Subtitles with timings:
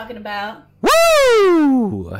[0.00, 0.62] talking about.
[0.80, 2.16] Woo!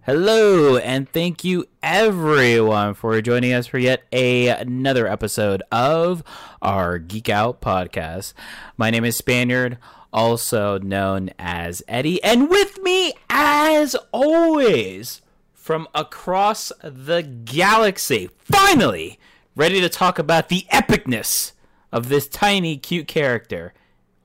[0.00, 6.24] Hello, and thank you everyone for joining us for yet a, another episode of
[6.62, 8.32] our Geek Out podcast.
[8.78, 9.76] My name is Spaniard,
[10.10, 15.20] also known as Eddie, and with me, as always,
[15.52, 19.18] from across the galaxy, finally
[19.54, 21.52] ready to talk about the epicness
[21.92, 23.74] of this tiny, cute character,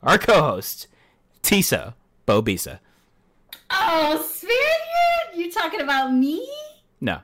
[0.02, 0.88] our co-host,
[1.42, 1.96] Tisa
[2.26, 2.80] Bobisa.
[3.76, 6.48] Oh, Spaniard, you talking about me?
[7.02, 7.20] No.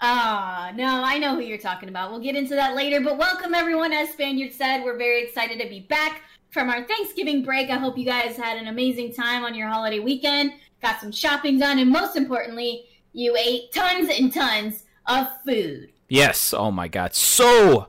[0.00, 2.10] Ah, no, I know who you're talking about.
[2.10, 3.92] We'll get into that later, but welcome everyone.
[3.92, 7.70] As Spaniard said, we're very excited to be back from our Thanksgiving break.
[7.70, 11.58] I hope you guys had an amazing time on your holiday weekend, got some shopping
[11.58, 15.92] done, and most importantly, you ate tons and tons of food.
[16.08, 16.52] Yes.
[16.52, 17.14] Oh my god.
[17.14, 17.86] So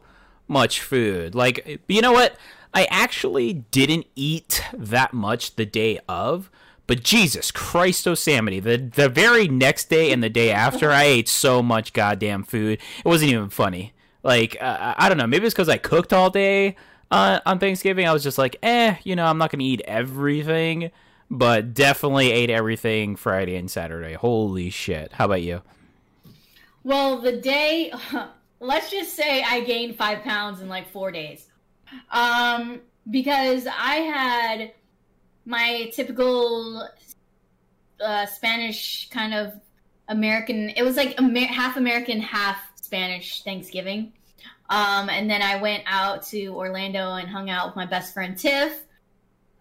[0.47, 1.33] much food.
[1.33, 2.35] Like, you know what?
[2.75, 6.51] I actually didn't eat that much the day of,
[6.91, 11.29] but Jesus Christ, Yosemite, the the very next day and the day after, I ate
[11.29, 12.81] so much goddamn food.
[12.99, 13.93] It wasn't even funny.
[14.23, 15.25] Like, uh, I don't know.
[15.25, 16.75] Maybe it's because I cooked all day
[17.09, 18.09] uh, on Thanksgiving.
[18.09, 20.91] I was just like, eh, you know, I'm not gonna eat everything,
[21.29, 24.15] but definitely ate everything Friday and Saturday.
[24.15, 25.13] Holy shit!
[25.13, 25.61] How about you?
[26.83, 27.93] Well, the day,
[28.59, 31.47] let's just say I gained five pounds in like four days.
[32.11, 34.73] Um, because I had
[35.45, 36.87] my typical
[38.03, 39.53] uh, Spanish kind of
[40.07, 44.13] American, it was like Amer- half American, half Spanish Thanksgiving.
[44.69, 48.37] Um, and then I went out to Orlando and hung out with my best friend
[48.37, 48.83] Tiff.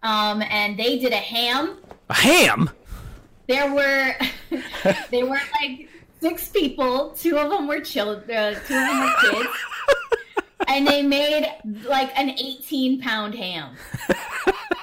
[0.02, 1.78] Um, and they did a ham.
[2.08, 2.70] A ham?
[3.48, 4.14] There were,
[5.10, 5.88] they were like
[6.20, 7.10] six people.
[7.10, 8.30] Two of them were children.
[8.30, 9.48] Uh, two of them were kids.
[10.68, 11.52] and they made
[11.84, 13.76] like an 18 pound ham.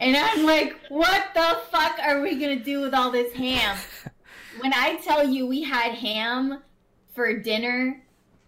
[0.00, 3.76] and I'm like, what the fuck are we gonna do with all this ham?
[4.58, 6.60] When I tell you we had ham
[7.14, 8.02] for dinner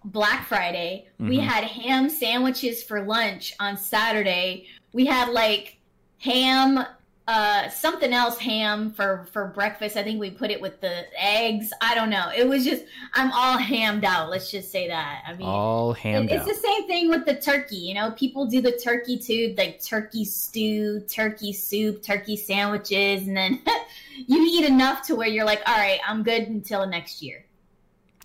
[0.05, 1.29] Black Friday, mm-hmm.
[1.29, 4.67] we had ham sandwiches for lunch on Saturday.
[4.93, 5.79] We had like
[6.19, 6.85] ham
[7.29, 9.97] uh something else ham for for breakfast.
[9.97, 11.73] I think we put it with the eggs.
[11.81, 12.31] I don't know.
[12.37, 12.85] It was just
[13.15, 14.29] i'm all hammed out.
[14.29, 15.23] Let's just say that.
[15.27, 16.49] I mean all hammed it, it's out.
[16.49, 18.11] the same thing with the turkey you know?
[18.13, 23.61] People do the turkey too like turkey stew turkey soup turkey sandwiches and then
[24.27, 27.45] you eat enough to where you're like all right i'm good until next year.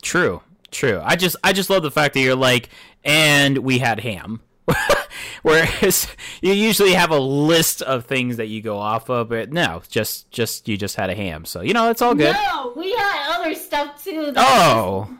[0.01, 0.41] True.
[0.71, 1.01] True.
[1.03, 2.69] I just i just love the fact that you're like
[3.03, 4.41] and we had ham
[5.43, 6.07] Whereas
[6.41, 10.29] you usually have a list of things that you go off of, but no, just
[10.31, 12.35] just you just had a ham, so you know it's all good.
[12.35, 14.33] No, we had other stuff too.
[14.35, 15.17] Oh, was,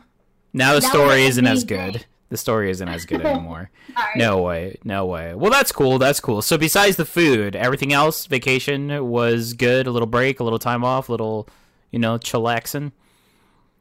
[0.52, 2.04] now the story isn't as good.
[2.30, 3.70] The story isn't as good anymore.
[4.14, 5.34] no way, no way.
[5.34, 5.98] Well, that's cool.
[5.98, 6.42] That's cool.
[6.42, 9.86] So besides the food, everything else, vacation was good.
[9.86, 11.48] A little break, a little time off, a little,
[11.90, 12.92] you know, chillaxing.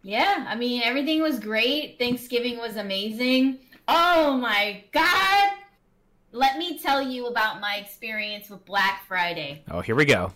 [0.01, 1.99] Yeah, I mean everything was great.
[1.99, 3.59] Thanksgiving was amazing.
[3.89, 5.51] Oh my god!
[6.37, 9.63] Let me tell you about my experience with Black Friday.
[9.71, 10.31] Oh, here we go.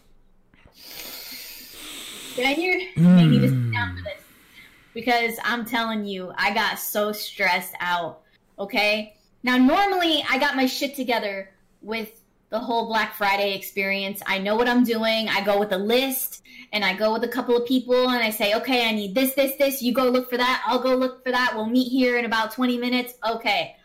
[2.36, 2.82] Did I hear?
[2.96, 3.18] Mm.
[3.18, 4.24] They need to sit down for this
[4.94, 8.22] because I'm telling you, I got so stressed out.
[8.58, 11.52] Okay, now normally I got my shit together
[11.82, 12.10] with
[12.50, 14.22] the whole Black Friday experience.
[14.26, 15.30] I know what I'm doing.
[15.30, 16.42] I go with a list
[16.74, 19.36] and I go with a couple of people and I say, okay, I need this,
[19.36, 19.82] this, this.
[19.82, 20.64] You go look for that.
[20.66, 21.54] I'll go look for that.
[21.56, 23.14] We'll meet here in about 20 minutes.
[23.30, 23.76] Okay.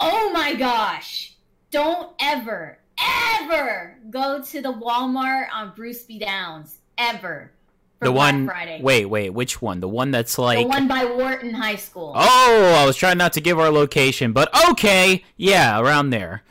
[0.00, 1.34] Oh my gosh.
[1.70, 6.18] Don't ever, ever go to the Walmart on Bruce B.
[6.18, 6.78] Downs.
[6.96, 7.52] Ever.
[8.00, 8.46] The one.
[8.46, 8.80] Friday.
[8.82, 9.30] Wait, wait.
[9.30, 9.80] Which one?
[9.80, 12.12] The one that's like the one by Wharton High School.
[12.16, 16.42] Oh, I was trying not to give our location, but okay, yeah, around there.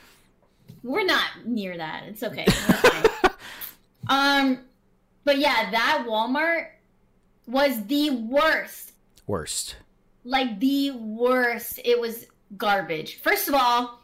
[0.84, 2.04] We're not near that.
[2.08, 2.46] It's okay.
[4.08, 4.60] um,
[5.24, 6.68] but yeah, that Walmart
[7.48, 8.94] was the worst.
[9.26, 9.76] Worst.
[10.24, 11.80] Like the worst.
[11.84, 13.22] It was garbage.
[13.22, 14.00] First of all,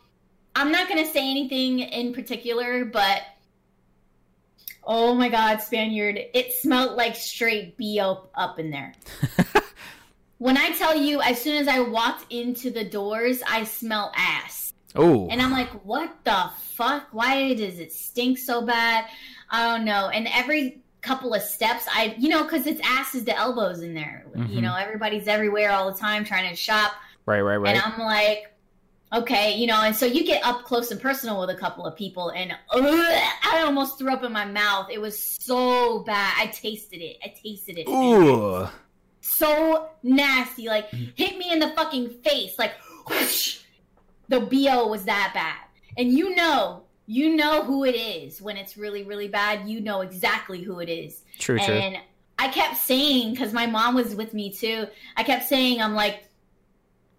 [0.56, 3.24] I'm not going to say anything in particular, but
[4.84, 8.94] oh my god, Spaniard, it smelled like straight BO up in there.
[10.38, 14.74] when I tell you, as soon as I walked into the doors, I smell ass.
[14.96, 15.28] Oh.
[15.30, 17.08] And I'm like, what the fuck?
[17.12, 19.06] Why does it stink so bad?
[19.50, 20.10] I don't know.
[20.10, 24.26] And every couple of steps, I, you know, because it's asses to elbows in there.
[24.36, 24.54] Mm-hmm.
[24.54, 26.94] You know, everybody's everywhere all the time trying to shop.
[27.26, 27.76] Right, right, right.
[27.76, 28.54] And I'm like,
[29.14, 31.96] okay, you know, and so you get up close and personal with a couple of
[31.96, 34.90] people, and uh, I almost threw up in my mouth.
[34.92, 36.36] It was so bad.
[36.38, 37.18] I tasted it.
[37.24, 37.88] I tasted it.
[37.88, 38.68] Ooh.
[39.22, 40.68] So nasty.
[40.68, 42.60] Like, hit me in the fucking face.
[42.60, 42.74] Like,
[43.10, 43.60] whoosh.
[44.28, 45.58] the BO was that bad.
[45.98, 49.68] And you know, you know who it is when it's really, really bad.
[49.68, 51.24] You know exactly who it is.
[51.40, 51.74] True, true.
[51.74, 51.98] And
[52.38, 56.25] I kept saying, because my mom was with me too, I kept saying, I'm like,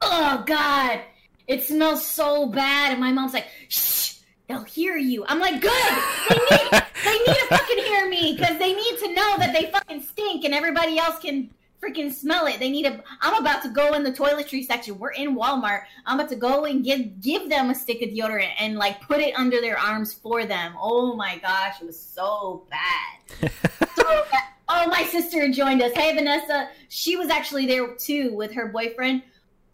[0.00, 1.00] oh God,
[1.46, 2.92] it smells so bad.
[2.92, 4.14] And my mom's like, shh,
[4.48, 5.24] they'll hear you.
[5.26, 6.02] I'm like, good.
[6.28, 9.70] They need, they need to fucking hear me because they need to know that they
[9.70, 11.50] fucking stink and everybody else can
[11.82, 12.58] freaking smell it.
[12.58, 13.02] They need a.
[13.20, 14.98] I'm about to go in the toiletry section.
[14.98, 15.82] We're in Walmart.
[16.04, 19.20] I'm about to go and give give them a stick of deodorant and like put
[19.20, 20.74] it under their arms for them.
[20.80, 23.50] Oh my gosh, it was so bad.
[23.94, 24.42] so bad.
[24.68, 25.92] Oh, my sister joined us.
[25.92, 26.68] Hey, Vanessa.
[26.88, 29.22] She was actually there too with her boyfriend.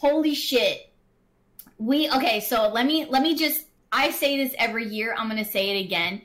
[0.03, 0.91] Holy shit.
[1.79, 2.41] We okay.
[2.41, 3.67] So let me let me just.
[3.93, 5.15] I say this every year.
[5.17, 6.23] I'm gonna say it again.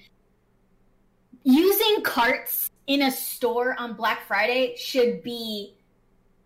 [1.44, 5.76] Using carts in a store on Black Friday should be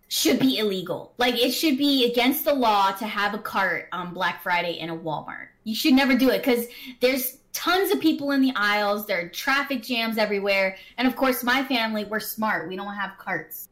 [0.09, 1.13] should be illegal.
[1.17, 4.89] Like it should be against the law to have a cart on Black Friday in
[4.89, 5.47] a Walmart.
[5.63, 6.67] You should never do it cuz
[6.99, 11.45] there's tons of people in the aisles, there are traffic jams everywhere, and of course
[11.45, 12.67] my family we're smart.
[12.67, 13.69] We don't have carts.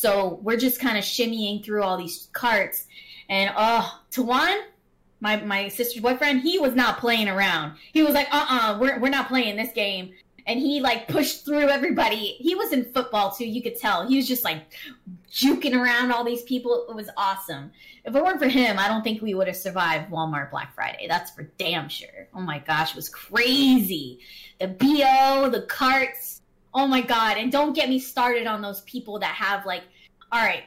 [0.00, 2.86] So we're just kind of shimmying through all these carts
[3.28, 4.62] and oh, Tawan,
[5.20, 7.76] my my sister's boyfriend, he was not playing around.
[7.92, 10.12] He was like, "Uh-uh, we're we're not playing this game."
[10.46, 12.36] and he like pushed through everybody.
[12.38, 14.06] He was in football too, you could tell.
[14.08, 14.64] He was just like
[15.30, 16.86] juking around all these people.
[16.88, 17.70] It was awesome.
[18.04, 21.06] If it weren't for him, I don't think we would have survived Walmart Black Friday.
[21.06, 22.28] That's for damn sure.
[22.34, 24.20] Oh my gosh, it was crazy.
[24.58, 26.39] The BO, the carts.
[26.72, 27.36] Oh my god.
[27.36, 29.82] And don't get me started on those people that have like,
[30.30, 30.64] all right,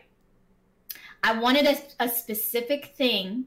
[1.24, 3.46] I wanted a, a specific thing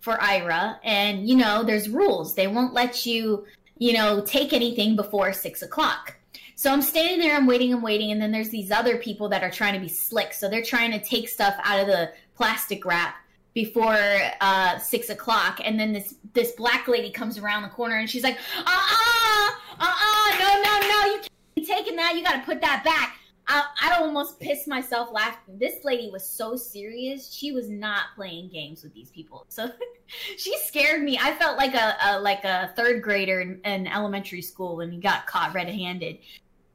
[0.00, 2.36] for Ira, and you know, there's rules.
[2.36, 3.44] They won't let you
[3.78, 6.16] you know, take anything before six o'clock.
[6.54, 9.42] So I'm standing there, I'm waiting, I'm waiting, and then there's these other people that
[9.42, 10.32] are trying to be slick.
[10.32, 13.16] So they're trying to take stuff out of the plastic wrap
[13.52, 13.98] before
[14.40, 18.22] uh, six o'clock, and then this this black lady comes around the corner and she's
[18.22, 19.50] like, uh uh,
[19.80, 21.20] uh uh, no no no, you
[21.56, 22.16] can't taking that.
[22.16, 23.16] You got to put that back.
[23.48, 25.58] I, I almost pissed myself laughing.
[25.58, 27.32] This lady was so serious.
[27.32, 29.46] She was not playing games with these people.
[29.48, 29.70] So
[30.36, 31.18] she scared me.
[31.20, 34.98] I felt like a, a like a third grader in, in elementary school when he
[34.98, 36.18] got caught red-handed.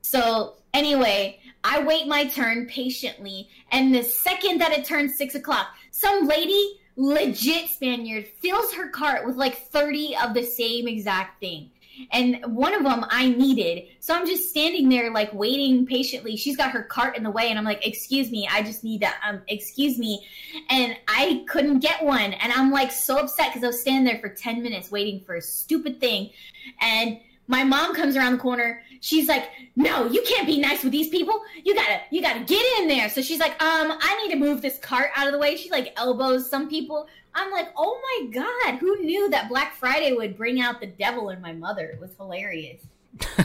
[0.01, 5.67] So anyway, I wait my turn patiently, and the second that it turns six o'clock,
[5.91, 11.69] some lady, legit Spaniard, fills her cart with like thirty of the same exact thing
[12.11, 13.87] and one of them I needed.
[13.99, 16.35] So I'm just standing there like waiting patiently.
[16.35, 19.01] She's got her cart in the way and I'm like, "Excuse me, I just need
[19.01, 20.25] that um excuse me."
[20.69, 24.19] And I couldn't get one and I'm like so upset cuz I was standing there
[24.19, 26.31] for 10 minutes waiting for a stupid thing.
[26.79, 27.19] And
[27.51, 28.81] my mom comes around the corner.
[29.01, 31.41] She's like, "No, you can't be nice with these people.
[31.63, 34.61] You gotta, you gotta get in there." So she's like, "Um, I need to move
[34.61, 37.07] this cart out of the way." She like elbows some people.
[37.33, 41.29] I'm like, oh my god, who knew that Black Friday would bring out the devil
[41.29, 41.85] in my mother?
[41.85, 42.81] It was hilarious.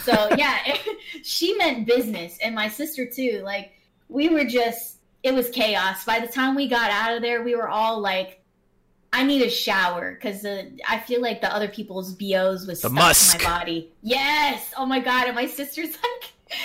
[0.03, 3.43] so yeah, it, she meant business, and my sister too.
[3.45, 3.73] Like
[4.09, 6.05] we were just, it was chaos.
[6.05, 8.41] By the time we got out of there, we were all like,
[9.13, 12.89] I need a shower because uh, I feel like the other people's bos was the
[12.89, 13.39] stuck musk.
[13.39, 13.93] in my body.
[14.03, 14.73] Yes.
[14.77, 15.27] Oh my god.
[15.27, 16.59] And my sister's like,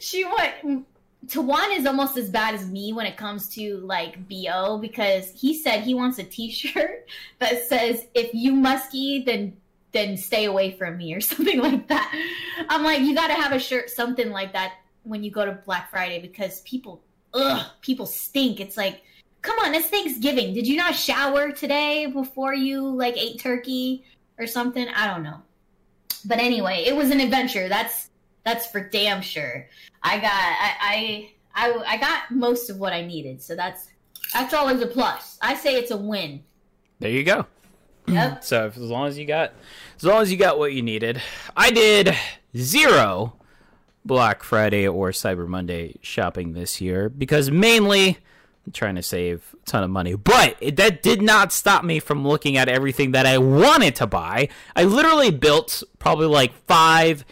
[0.00, 0.86] she went
[1.26, 5.54] Tawan is almost as bad as me when it comes to like BO because he
[5.54, 7.08] said he wants a t-shirt
[7.38, 9.56] that says if you musky then
[9.92, 12.12] then stay away from me or something like that.
[12.68, 14.74] I'm like you got to have a shirt something like that
[15.04, 17.00] when you go to Black Friday because people
[17.32, 18.60] ugh people stink.
[18.60, 19.02] It's like
[19.44, 20.54] come on, it's Thanksgiving.
[20.54, 24.02] Did you not shower today before you like ate turkey
[24.38, 24.88] or something?
[24.88, 25.40] I don't know.
[26.24, 27.68] But anyway, it was an adventure.
[27.68, 28.10] That's
[28.44, 29.68] that's for damn sure.
[30.02, 33.88] I got I, I I I got most of what I needed, so that's
[34.32, 35.38] that's always a plus.
[35.42, 36.42] I say it's a win.
[36.98, 37.46] There you go.
[38.08, 38.42] Yep.
[38.44, 39.52] so as long as you got
[39.96, 41.20] as long as you got what you needed.
[41.54, 42.16] I did
[42.56, 43.34] zero
[44.06, 48.18] Black Friday or Cyber Monday shopping this year because mainly
[48.72, 50.14] trying to save a ton of money.
[50.14, 54.48] But that did not stop me from looking at everything that I wanted to buy.
[54.74, 57.24] I literally built probably like five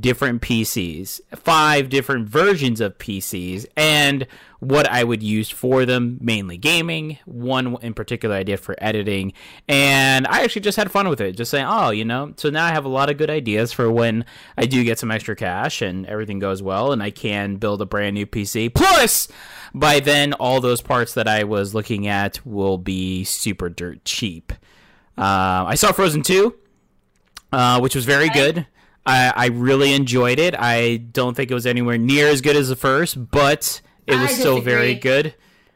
[0.00, 4.26] different PCs, five different versions of PCs, and
[4.58, 7.18] what I would use for them, mainly gaming.
[7.24, 9.32] One in particular I did for editing,
[9.68, 11.36] and I actually just had fun with it.
[11.36, 13.90] Just saying, oh, you know, so now I have a lot of good ideas for
[13.90, 14.24] when
[14.56, 17.86] I do get some extra cash and everything goes well, and I can build a
[17.86, 18.74] brand new PC.
[18.74, 19.28] Plus,
[19.72, 24.52] by then, all those parts that I was looking at will be super dirt cheap.
[25.16, 26.54] Uh, I saw Frozen 2,
[27.52, 28.66] uh, which was very good.
[29.06, 30.54] I, I really enjoyed it.
[30.58, 34.30] I don't think it was anywhere near as good as the first, but it was
[34.36, 35.34] still very good.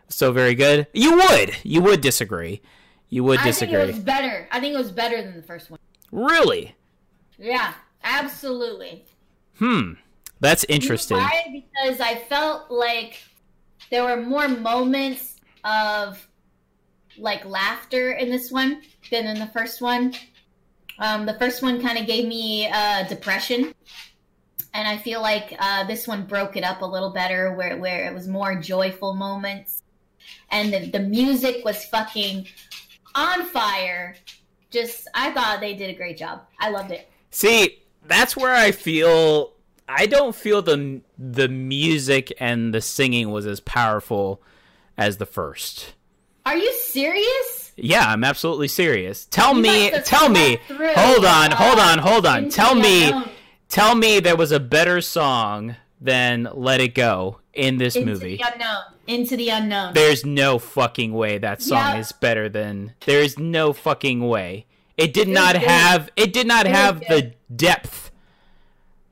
[0.08, 0.88] So very good.
[0.92, 1.56] You would.
[1.62, 2.60] You would disagree.
[3.08, 3.76] You would disagree.
[3.76, 4.48] I think it was better.
[4.50, 5.78] I think it was better than the first one.
[6.10, 6.74] Really?
[7.38, 7.72] Yeah,
[8.02, 9.04] absolutely.
[9.58, 9.92] Hmm.
[10.40, 11.16] That's You know interesting.
[11.18, 11.44] why?
[11.52, 13.22] Because I felt like
[13.90, 16.26] there were more moments of
[17.18, 20.14] like laughter in this one than in the first one.
[21.00, 23.74] Um, the first one kind of gave me uh, depression,
[24.74, 28.06] and I feel like uh, this one broke it up a little better, where where
[28.06, 29.82] it was more joyful moments,
[30.50, 32.46] and the, the music was fucking
[33.14, 34.14] on fire.
[34.70, 36.42] Just, I thought they did a great job.
[36.60, 37.10] I loved it.
[37.30, 39.54] See, that's where I feel
[39.88, 44.40] I don't feel the the music and the singing was as powerful
[44.96, 45.94] as the first.
[46.46, 47.59] Are you serious?
[47.82, 49.24] Yeah, I'm absolutely serious.
[49.26, 50.58] Tell You me, tell me.
[50.68, 52.44] through, Hold on, hold on, hold on.
[52.44, 53.12] Into Tell me,
[53.68, 58.36] tell me there was a better song than Let It Go in this Into movie.
[58.36, 58.82] the unknown.
[59.06, 59.94] Into the unknown.
[59.94, 62.00] There's no fucking way that song Yep.
[62.00, 62.92] is better than.
[63.06, 64.66] There's no fucking way.
[64.96, 66.10] It did was not have.
[66.16, 68.10] It did not It have the depth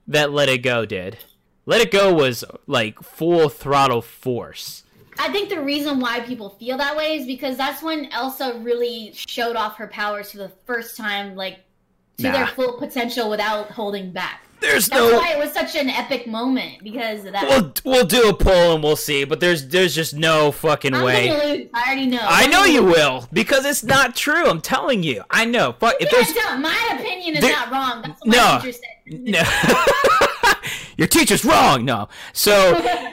[0.06, 1.18] that Let It Go did.
[1.66, 4.84] Let It Go was like full throttle force.
[5.18, 9.12] I think the reason why people feel that way is because that's when Elsa really
[9.14, 11.60] showed off her powers for the first time, like
[12.18, 12.32] to Nah.
[12.32, 14.42] their full potential without holding back.
[14.60, 15.16] There's That's no.
[15.18, 17.44] why it was such an epic moment because of that.
[17.48, 21.04] We'll we'll do a poll and we'll see, but there's there's just no fucking I'm
[21.04, 21.30] way.
[21.30, 21.68] lose.
[21.72, 22.18] I already know.
[22.20, 24.46] I know you will because it's not true.
[24.48, 25.22] I'm telling you.
[25.30, 25.76] I know.
[25.78, 28.02] Fuck if there's my opinion is There- not wrong.
[28.02, 28.54] That's what No.
[28.54, 29.20] my teacher said.
[29.20, 29.42] no.
[30.96, 31.84] Your teacher's wrong.
[31.84, 32.08] No.
[32.32, 32.80] So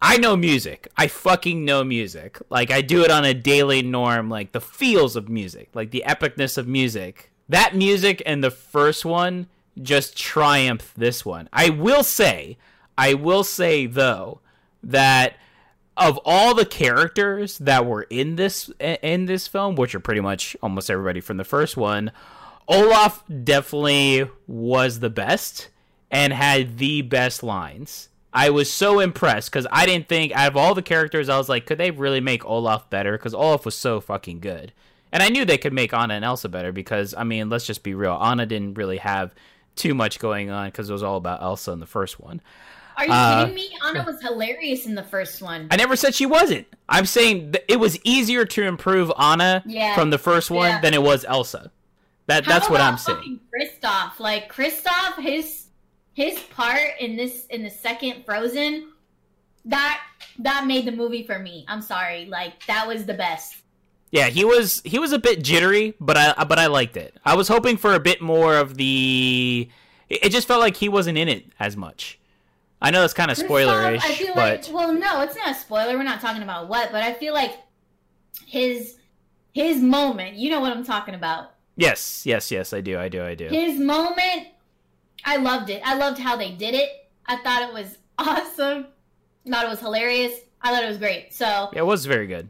[0.00, 0.88] I know music.
[0.96, 2.38] I fucking know music.
[2.50, 4.28] Like I do it on a daily norm.
[4.28, 7.30] Like the feels of music, like the epicness of music.
[7.48, 9.46] That music and the first one
[9.80, 11.48] just triumph this one.
[11.52, 12.58] I will say,
[12.98, 14.40] I will say though
[14.82, 15.36] that
[15.96, 20.56] of all the characters that were in this in this film, which are pretty much
[20.62, 22.12] almost everybody from the first one,
[22.68, 25.68] Olaf definitely was the best
[26.10, 28.08] and had the best lines.
[28.36, 31.48] I was so impressed because I didn't think out of all the characters, I was
[31.48, 33.12] like, could they really make Olaf better?
[33.12, 34.72] Because Olaf was so fucking good,
[35.10, 37.82] and I knew they could make Anna and Elsa better because I mean, let's just
[37.82, 39.34] be real, Anna didn't really have
[39.74, 42.40] too much going on because it was all about Elsa in the first one.
[42.98, 43.68] Are you Uh, kidding me?
[43.84, 45.68] Anna was hilarious in the first one.
[45.70, 46.66] I never said she wasn't.
[46.88, 49.94] I'm saying th- it was easier to improve Anna Yeah.
[49.94, 50.80] from the first one Yeah.
[50.80, 51.70] than it was Elsa.
[52.26, 53.40] That How that's what I'm saying.
[53.54, 55.65] Kristoff, like Kristoff, his
[56.16, 58.90] his part in this in the second Frozen,
[59.66, 60.00] that
[60.38, 61.66] that made the movie for me.
[61.68, 63.56] I'm sorry, like that was the best.
[64.10, 67.14] Yeah, he was he was a bit jittery, but I but I liked it.
[67.22, 69.68] I was hoping for a bit more of the.
[70.08, 72.18] It just felt like he wasn't in it as much.
[72.80, 75.54] I know that's kind of spoilerish, I feel but like well, no, it's not a
[75.54, 75.98] spoiler.
[75.98, 77.58] We're not talking about what, but I feel like
[78.46, 78.96] his
[79.52, 80.36] his moment.
[80.36, 81.52] You know what I'm talking about.
[81.76, 83.48] yes, yes, yes, I do, I do, I do.
[83.48, 84.48] His moment,
[85.24, 85.82] I loved it.
[85.84, 86.90] I loved how they did it.
[87.26, 88.86] I thought it was awesome.
[89.46, 90.32] I Thought it was hilarious.
[90.62, 91.32] I thought it was great.
[91.32, 92.48] So It was very good.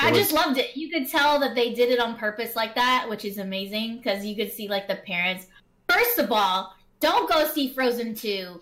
[0.00, 0.76] I It just was- loved it.
[0.76, 4.24] You could tell that they did it on purpose like that, which is amazing because
[4.24, 5.46] you could see like the parents.
[5.88, 8.60] First of all, don't go see Frozen 2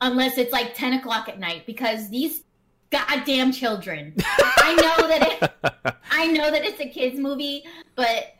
[0.00, 2.44] unless it's like 10 o'clock at night because these
[2.90, 4.14] goddamn children.
[4.28, 7.64] I know that it, I know that it's a kids movie,
[7.96, 8.32] but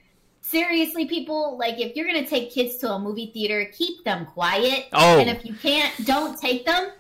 [0.49, 4.87] seriously, people, like if you're gonna take kids to a movie theater, keep them quiet.
[4.93, 5.19] Oh.
[5.19, 6.91] And if you can't, don't take them.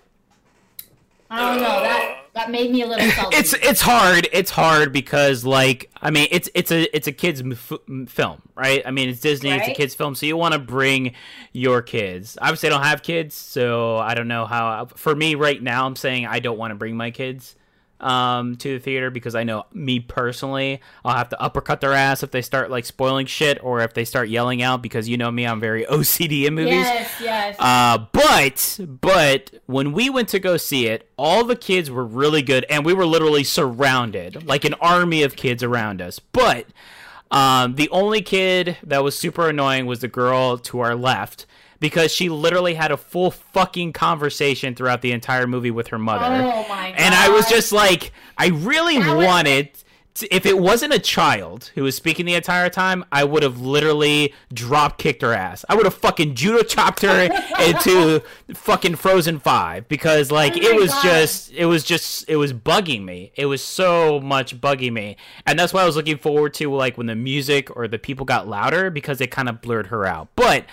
[1.30, 1.82] I don't know.
[1.82, 3.36] That that made me a little salty.
[3.36, 4.28] it's it's hard.
[4.32, 8.06] It's hard because like I mean it's it's a it's a kids m- f- m-
[8.06, 8.82] film, right?
[8.86, 11.14] I mean it's Disney, it's a kids film, so you want to bring
[11.52, 12.38] your kids.
[12.40, 14.86] Obviously, I don't have kids, so I don't know how.
[14.96, 17.56] For me right now, I'm saying I don't want to bring my kids
[18.00, 22.22] um to the theater because I know me personally, I'll have to uppercut their ass
[22.22, 25.30] if they start like spoiling shit or if they start yelling out because you know
[25.30, 26.72] me, I'm very OCD in movies.
[26.72, 27.56] Yes, yes.
[27.58, 32.42] Uh, but but when we went to go see it, all the kids were really
[32.42, 36.18] good, and we were literally surrounded, like an army of kids around us.
[36.18, 36.66] But
[37.30, 41.46] um, the only kid that was super annoying was the girl to our left
[41.80, 46.24] because she literally had a full fucking conversation throughout the entire movie with her mother.
[46.42, 49.70] Oh my And I was just like, I really That was- wanted.
[50.14, 53.60] To, if it wasn't a child who was speaking the entire time, I would have
[53.60, 55.64] literally drop kicked her ass.
[55.68, 57.28] I would have fucking judo chopped her
[57.64, 58.20] into
[58.52, 61.02] fucking Frozen Five because like Oh it was God.
[61.04, 63.30] just it was just it was bugging me.
[63.36, 65.16] It was so much bugging me,
[65.46, 68.26] and that's why I was looking forward to like when the music or the people
[68.26, 70.30] got louder because it kind of blurred her out.
[70.34, 70.64] But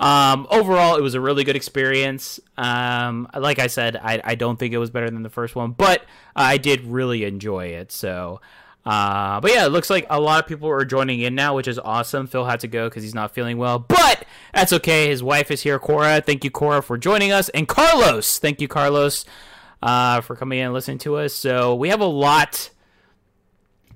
[0.00, 2.40] um, overall, it was a really good experience.
[2.56, 5.70] Um, like I said, I, I don't think it was better than the first one,
[5.70, 6.04] but
[6.34, 7.92] I did really enjoy it.
[7.92, 8.40] So
[8.84, 11.68] Uh, but yeah, it looks like a lot of people are joining in now, which
[11.68, 12.26] is awesome.
[12.26, 15.08] Phil had to go because he's not feeling well, but that's okay.
[15.08, 16.22] His wife is here, Cora.
[16.22, 18.38] Thank you, Cora, for joining us, and Carlos.
[18.38, 19.26] Thank you, Carlos,
[19.82, 21.34] uh, for coming in and listening to us.
[21.34, 22.70] So we have a lot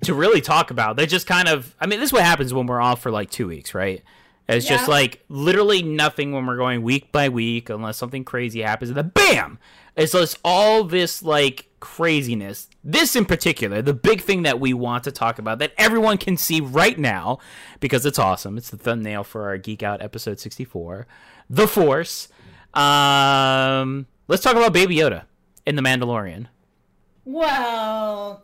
[0.01, 0.97] to really talk about.
[0.97, 3.31] They just kind of, I mean, this is what happens when we're off for like
[3.31, 4.03] two weeks, right?
[4.47, 8.89] It's just like literally nothing when we're going week by week, unless something crazy happens,
[8.91, 9.57] and then bam!
[9.95, 12.67] It's just all this like craziness.
[12.83, 16.37] This in particular, the big thing that we want to talk about that everyone can
[16.37, 17.39] see right now
[17.79, 18.57] because it's awesome.
[18.57, 21.07] It's the thumbnail for our Geek Out episode 64,
[21.49, 22.27] The Force.
[22.73, 25.23] Um, let's talk about Baby Yoda
[25.65, 26.47] in The Mandalorian.
[27.23, 28.43] Well,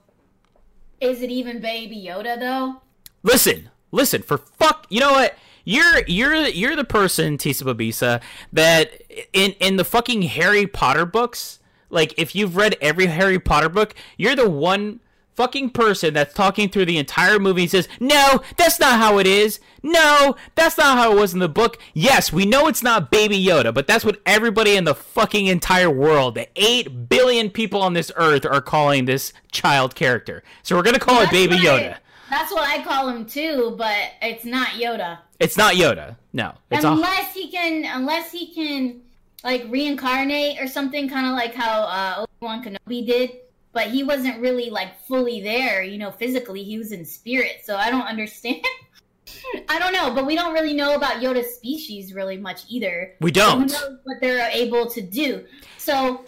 [0.99, 2.81] is it even Baby Yoda though?
[3.23, 5.37] listen, listen, for fuck, you know what?
[5.63, 8.21] You're you're you're the person, Tisa Babisa,
[8.53, 9.01] that
[9.33, 13.93] in in the fucking Harry Potter books, like if you've read every Harry Potter book,
[14.17, 14.99] you're the one
[15.35, 19.27] fucking person that's talking through the entire movie and says, "No, that's not how it
[19.27, 19.59] is.
[19.81, 23.43] No, that's not how it was in the book." Yes, we know it's not Baby
[23.43, 27.93] Yoda, but that's what everybody in the fucking entire world, the 8 billion people on
[27.93, 30.43] this earth are calling this child character.
[30.63, 31.97] So we're going to call it Baby Yoda.
[32.29, 35.19] That's what I call him too, but it's not Yoda.
[35.41, 36.15] It's not Yoda.
[36.33, 39.01] No, it's a unless he can, unless he can,
[39.43, 43.31] like reincarnate or something, kind of like how uh, Obi Wan Kenobi did.
[43.73, 46.63] But he wasn't really like fully there, you know, physically.
[46.63, 48.63] He was in spirit, so I don't understand.
[49.69, 53.15] I don't know, but we don't really know about Yoda's species really much either.
[53.21, 53.71] we So don't.
[53.71, 55.45] knows what they're able to do?
[55.77, 56.25] So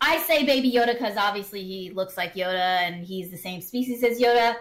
[0.00, 4.02] I say Baby Yoda because obviously he looks like Yoda and he's the same species
[4.02, 4.56] as Yoda.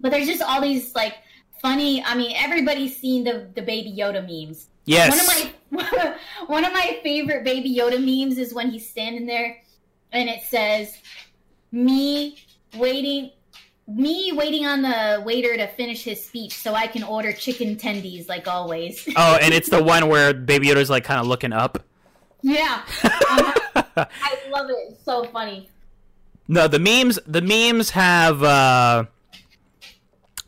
[0.00, 1.16] But there's just all these like
[1.60, 2.02] funny.
[2.04, 4.68] I mean, everybody's seen the the Baby Yoda memes.
[4.84, 5.10] Yes.
[5.10, 5.26] One of
[5.72, 6.14] my
[6.46, 9.58] one of my favorite Baby Yoda memes is when he's standing there
[10.12, 10.96] and it says,
[11.72, 12.38] "Me
[12.76, 13.30] waiting."
[13.90, 18.28] Me waiting on the waiter to finish his speech so I can order chicken tendies
[18.28, 19.08] like always.
[19.16, 21.82] oh, and it's the one where Baby Yoda's like kind of looking up.
[22.42, 22.82] Yeah.
[23.02, 24.90] I love it.
[24.90, 25.70] It's so funny.
[26.48, 29.04] No, the memes the memes have uh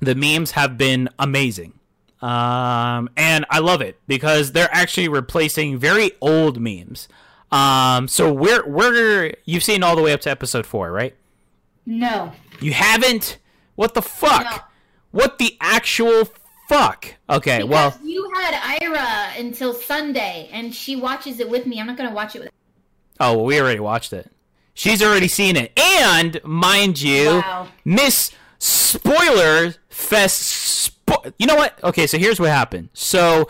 [0.01, 1.75] the memes have been amazing.
[2.21, 7.09] Um and I love it because they're actually replacing very old memes.
[7.51, 11.15] Um so we're we're you've seen all the way up to episode 4, right?
[11.87, 12.33] No.
[12.61, 13.39] You haven't?
[13.77, 14.45] What the fuck?
[14.45, 14.57] No.
[15.13, 16.29] What the actual
[16.69, 17.15] fuck?
[17.29, 21.81] Okay, well, you had Ira until Sunday, and she watches it with me.
[21.81, 22.51] I'm not gonna watch it with.
[23.19, 24.31] oh, well, we already watched it.
[24.75, 25.73] She's already seen it.
[25.79, 27.69] And mind you, Wow.
[27.85, 30.91] Miss Spoiler Fest.
[31.07, 31.83] Spo- you know what?
[31.85, 32.89] Okay, so here's what happened.
[32.93, 33.49] So,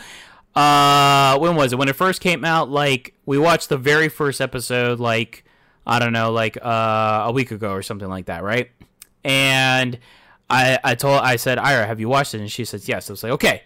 [0.54, 1.78] uh, when was it?
[1.78, 5.44] When it first came out, like we watched the very first episode, like
[5.86, 8.70] I don't know, like uh, a week ago or something like that, right?
[9.24, 9.98] And
[10.48, 12.40] I, I told, I said, Ira, have you watched it?
[12.40, 13.08] And she says yes.
[13.08, 13.62] I was like, okay,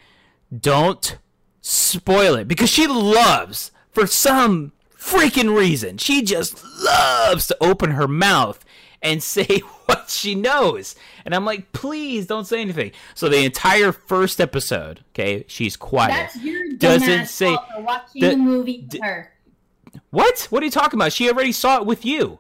[0.57, 1.19] don't
[1.61, 5.99] spoil it because she loves for some freaking reason.
[5.99, 8.65] She just loves to open her mouth
[9.03, 10.95] and say what she knows.
[11.25, 12.93] And I'm like, please don't say anything.
[13.15, 16.11] So the entire first episode, okay, she's quiet.
[16.11, 19.33] That's your Doesn't say- watching the- the movie d- her.
[20.11, 20.47] what?
[20.51, 21.13] What are you talking about?
[21.13, 22.39] She already saw it with you.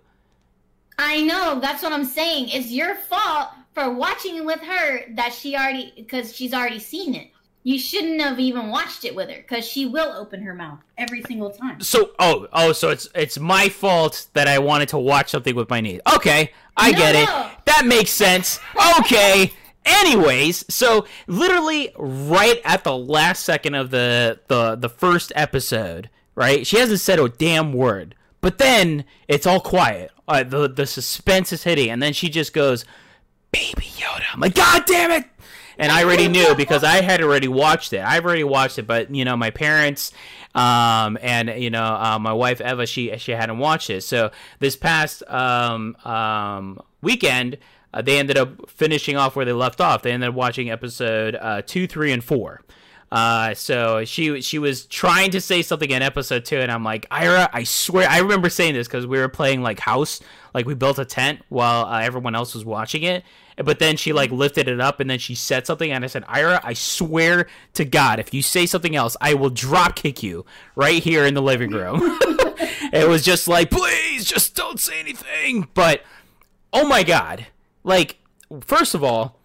[0.98, 1.58] I know.
[1.60, 2.50] That's what I'm saying.
[2.50, 7.14] It's your fault for watching it with her that she already because she's already seen
[7.14, 7.30] it.
[7.66, 11.22] You shouldn't have even watched it with her because she will open her mouth every
[11.22, 11.80] single time.
[11.80, 15.70] So, oh, oh, so it's it's my fault that I wanted to watch something with
[15.70, 16.02] my niece.
[16.14, 17.24] Okay, I No, get it.
[17.26, 17.50] no.
[17.64, 18.60] That makes sense.
[19.00, 19.50] Okay.
[19.86, 26.66] Anyways, so literally right at the last second of the the the first episode, right?
[26.66, 30.10] She hasn't said a damn word, but then it's all quiet.
[30.28, 32.84] Uh, the the suspense is hitting, and then she just goes,
[33.52, 35.24] "Baby Yoda." I'm like, "God damn it!"
[35.78, 38.00] And I already knew because I had already watched it.
[38.00, 40.12] I've already watched it, but you know, my parents
[40.54, 44.02] um, and you know, uh, my wife Eva, she she hadn't watched it.
[44.02, 47.58] So this past um, um, weekend,
[47.92, 50.02] uh, they ended up finishing off where they left off.
[50.02, 52.62] They ended up watching episode uh, two, three, and four.
[53.10, 57.06] Uh, so she she was trying to say something in episode two, and I'm like,
[57.10, 60.20] Ira, I swear, I remember saying this because we were playing like house,
[60.52, 63.24] like we built a tent while uh, everyone else was watching it.
[63.56, 66.24] But then she like lifted it up, and then she said something, and I said,
[66.26, 70.44] Ira, I swear to God, if you say something else, I will drop kick you
[70.74, 72.00] right here in the living room.
[72.92, 75.68] it was just like, please, just don't say anything.
[75.74, 76.02] But
[76.72, 77.46] oh my God,
[77.84, 78.18] like
[78.60, 79.38] first of all,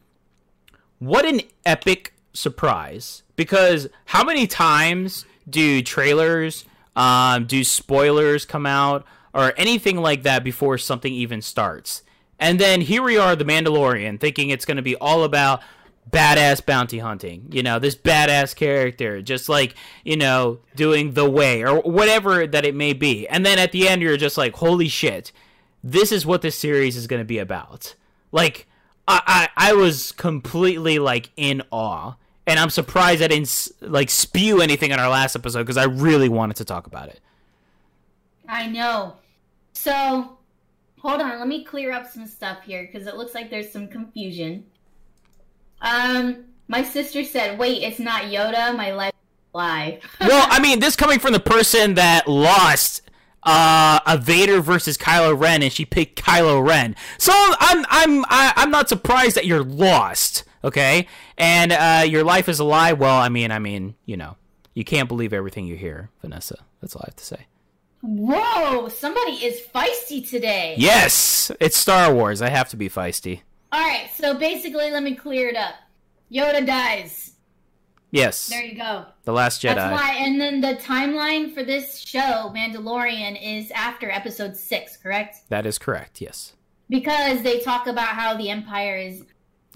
[1.00, 9.06] what an epic surprise because how many times do trailers um, do spoilers come out
[9.34, 12.04] or anything like that before something even starts
[12.40, 15.62] And then here we are, The Mandalorian, thinking it's going to be all about
[16.10, 17.48] badass bounty hunting.
[17.52, 22.66] You know, this badass character, just like, you know, doing the way or whatever that
[22.66, 23.28] it may be.
[23.28, 25.32] And then at the end, you're just like, holy shit,
[25.84, 27.96] this is what this series is going to be about.
[28.32, 28.68] Like,
[29.08, 32.14] I, I, I was completely like in awe.
[32.48, 36.30] And I'm surprised I didn't like spew anything in our last episode because I really
[36.30, 37.20] wanted to talk about it.
[38.48, 39.14] I know.
[39.74, 40.39] So,
[41.02, 43.88] hold on, let me clear up some stuff here because it looks like there's some
[43.88, 44.66] confusion.
[45.82, 48.76] Um, my sister said, "Wait, it's not Yoda.
[48.76, 49.14] My life
[49.54, 53.02] lie." well, I mean, this coming from the person that lost
[53.44, 56.96] uh, a Vader versus Kylo Ren, and she picked Kylo Ren.
[57.18, 60.44] So I'm I'm I, am i am not surprised that you're lost.
[60.64, 61.08] Okay,
[61.38, 62.94] and uh, your life is a lie.
[62.94, 64.36] Well, I mean, I mean, you know,
[64.74, 66.58] you can't believe everything you hear, Vanessa.
[66.82, 67.46] That's all I have to say.
[68.02, 70.76] Whoa, somebody is feisty today.
[70.78, 72.42] Yes, it's Star Wars.
[72.42, 73.42] I have to be feisty.
[73.72, 75.76] All right, so basically, let me clear it up.
[76.32, 77.34] Yoda dies.
[78.12, 78.48] Yes.
[78.48, 79.06] There you go.
[79.26, 79.76] The Last Jedi.
[79.76, 80.16] That's why.
[80.20, 85.48] And then the timeline for this show, Mandalorian, is after Episode Six, correct?
[85.50, 86.20] That is correct.
[86.22, 86.54] Yes.
[86.90, 89.24] Because they talk about how the Empire is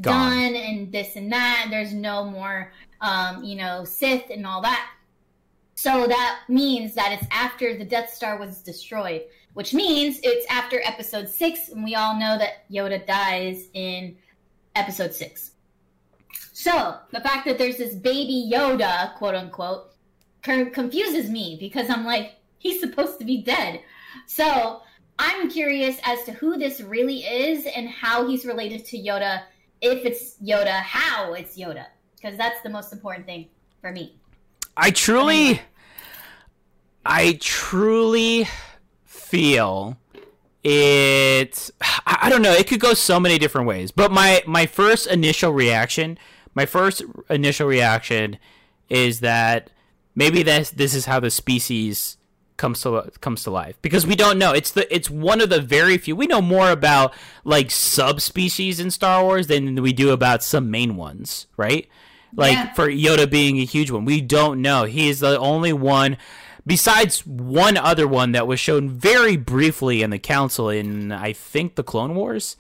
[0.02, 0.32] Gone.
[0.32, 1.62] done and this and that.
[1.64, 4.90] And there's no more, um, you know, Sith and all that.
[5.84, 10.80] So that means that it's after the Death Star was destroyed, which means it's after
[10.82, 14.16] episode six, and we all know that Yoda dies in
[14.78, 15.52] episode six.
[16.54, 19.92] So the fact that there's this baby Yoda, quote unquote,
[20.42, 23.82] confuses me because I'm like, he's supposed to be dead.
[24.26, 24.84] So
[25.20, 29.42] I'm curious as to who this really is and how he's related to Yoda.
[29.82, 33.50] If it's Yoda, how it's Yoda, because that's the most important thing
[33.82, 34.16] for me.
[34.76, 35.62] I truly, I
[37.34, 38.48] truly
[39.06, 39.98] feel
[40.64, 41.70] it.
[42.06, 42.54] I don't know.
[42.54, 43.92] It could go so many different ways.
[43.92, 46.18] But my my first initial reaction,
[46.56, 48.38] my first initial reaction,
[48.90, 49.70] is that
[50.16, 52.18] maybe this this is how the species
[52.58, 54.54] comes to comes to life because we don't know.
[54.54, 56.16] It's the it's one of the very few.
[56.16, 57.14] We know more about
[57.44, 61.88] like subspecies in Star Wars than we do about some main ones, right?
[62.36, 62.74] Like yeah.
[62.74, 64.86] for Yoda being a huge one, we don't know.
[64.86, 66.18] He is the only one,
[66.66, 71.76] besides one other one that was shown very briefly in the Council in I think
[71.76, 72.56] the Clone Wars,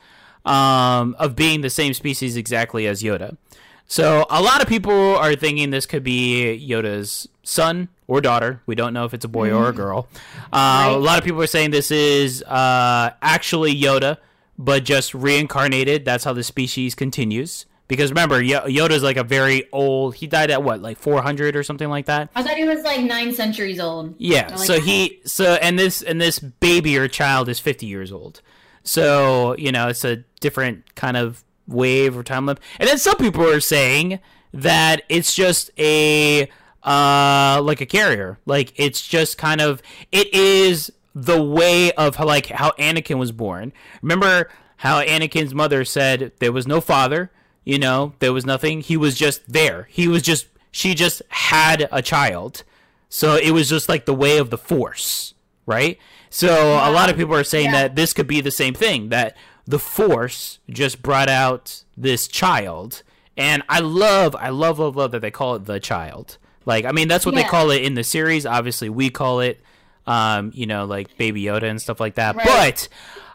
[0.46, 3.38] um, of being the same species exactly as Yoda.
[3.86, 8.62] So a lot of people are thinking this could be Yoda's son or daughter.
[8.66, 9.78] We don't know if it's a boy or a mm-hmm.
[9.78, 10.08] girl.
[10.52, 10.88] Uh, right.
[10.89, 14.18] A lot of people are saying this is uh, actually Yoda,
[14.58, 16.06] but just reincarnated.
[16.06, 17.66] That's how the species continues.
[17.88, 20.15] Because remember, Yoda's like a very old.
[20.15, 22.30] He died at what, like 400 or something like that.
[22.34, 24.15] I thought he was like nine centuries old.
[24.17, 24.50] Yeah.
[24.50, 28.41] Like so he so and this and this baby or child is 50 years old.
[28.84, 32.63] So you know it's a different kind of wave or time limit.
[32.80, 34.19] And then some people are saying
[34.54, 36.50] that it's just a
[36.84, 38.39] uh like a carrier.
[38.46, 43.32] Like it's just kind of it is the way of how, like how Anakin was
[43.32, 43.72] born.
[44.02, 47.32] Remember how Anakin's mother said there was no father
[47.63, 48.82] you know, there was nothing.
[48.82, 49.88] He was just there.
[49.89, 52.63] He was just she just had a child.
[53.10, 55.99] So it was just like the way of the force, right?
[56.30, 57.84] So a lot of people are saying yeah.
[57.84, 63.04] that this could be the same thing that the force just brought out this child.
[63.38, 66.38] And I love I love love love that they call it the child.
[66.65, 67.43] Like I mean that's what yeah.
[67.43, 68.45] they call it in the series.
[68.45, 69.62] Obviously we call it
[70.06, 72.36] um, you know, like Baby Yoda and stuff like that.
[72.36, 72.46] Right.
[72.46, 72.88] But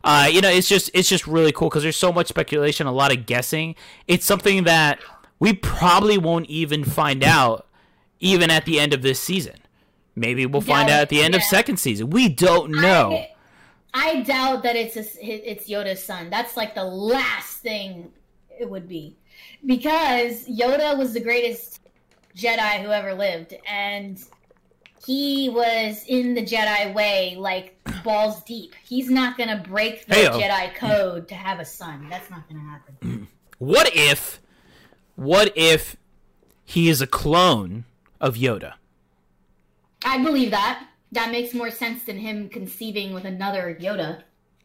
[0.04, 2.92] uh, you know, it's just it's just really cool because there's so much speculation, a
[2.92, 3.74] lot of guessing.
[4.06, 5.00] It's something that
[5.38, 7.66] we probably won't even find out
[8.20, 9.54] even at the end of this season.
[10.16, 11.38] Maybe we'll find out at the end yeah.
[11.38, 12.10] of second season.
[12.10, 13.12] We don't know.
[13.12, 13.30] I,
[13.94, 16.28] I doubt that it's a, it's Yoda's son.
[16.28, 18.10] That's like the last thing
[18.58, 19.16] it would be,
[19.64, 21.80] because Yoda was the greatest
[22.36, 24.22] Jedi who ever lived, and
[25.04, 28.74] he was in the Jedi way, like balls deep.
[28.84, 30.38] He's not gonna break the Hey-o.
[30.38, 32.06] Jedi code to have a son.
[32.10, 33.28] That's not gonna happen.
[33.58, 34.40] What if,
[35.16, 35.96] what if
[36.64, 37.84] he is a clone
[38.20, 38.74] of Yoda?
[40.04, 40.86] I believe that.
[41.12, 44.22] That makes more sense than him conceiving with another Yoda,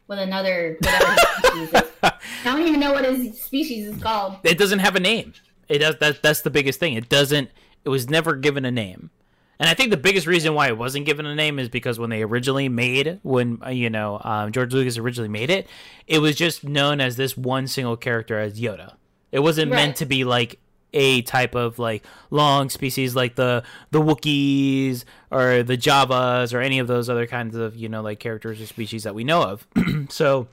[0.08, 1.82] with another whatever species is.
[2.02, 2.12] I
[2.44, 4.36] don't even know what his species is called.
[4.44, 5.32] It doesn't have a name.
[5.68, 5.96] It does.
[5.98, 6.94] That, that's the biggest thing.
[6.94, 7.50] It doesn't.
[7.84, 9.10] It was never given a name.
[9.58, 12.10] And I think the biggest reason why it wasn't given a name is because when
[12.10, 15.68] they originally made, when uh, you know um, George Lucas originally made it,
[16.06, 18.94] it was just known as this one single character as Yoda.
[19.30, 19.76] It wasn't right.
[19.76, 20.58] meant to be like
[20.94, 26.78] a type of like long species like the the Wookiees or the Jawas or any
[26.78, 29.66] of those other kinds of you know like characters or species that we know of.
[30.08, 30.48] so,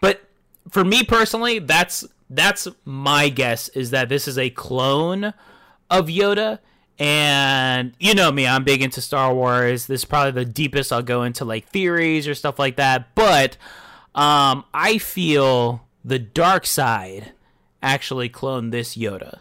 [0.00, 0.22] but
[0.70, 5.34] for me personally, that's that's my guess is that this is a clone
[5.90, 6.60] of Yoda.
[6.98, 9.86] And you know me, I'm big into Star Wars.
[9.86, 13.14] This is probably the deepest I'll go into like theories or stuff like that.
[13.14, 13.56] But
[14.14, 17.32] um, I feel the dark side
[17.82, 19.40] actually cloned this Yoda.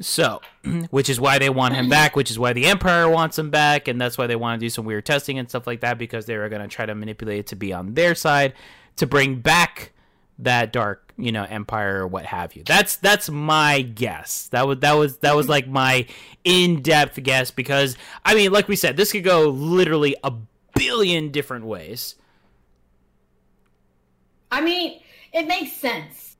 [0.00, 0.40] So,
[0.90, 3.88] which is why they want him back, which is why the Empire wants him back,
[3.88, 6.26] and that's why they want to do some weird testing and stuff like that because
[6.26, 8.52] they were going to try to manipulate it to be on their side
[8.96, 9.92] to bring back
[10.38, 12.62] that dark, you know, Empire or what have you.
[12.64, 14.48] That's that's my guess.
[14.48, 16.06] That was that was that was like my
[16.44, 20.32] in-depth guess because I mean, like we said, this could go literally a
[20.74, 22.14] billion different ways.
[24.50, 25.00] I mean,
[25.32, 26.36] it makes sense.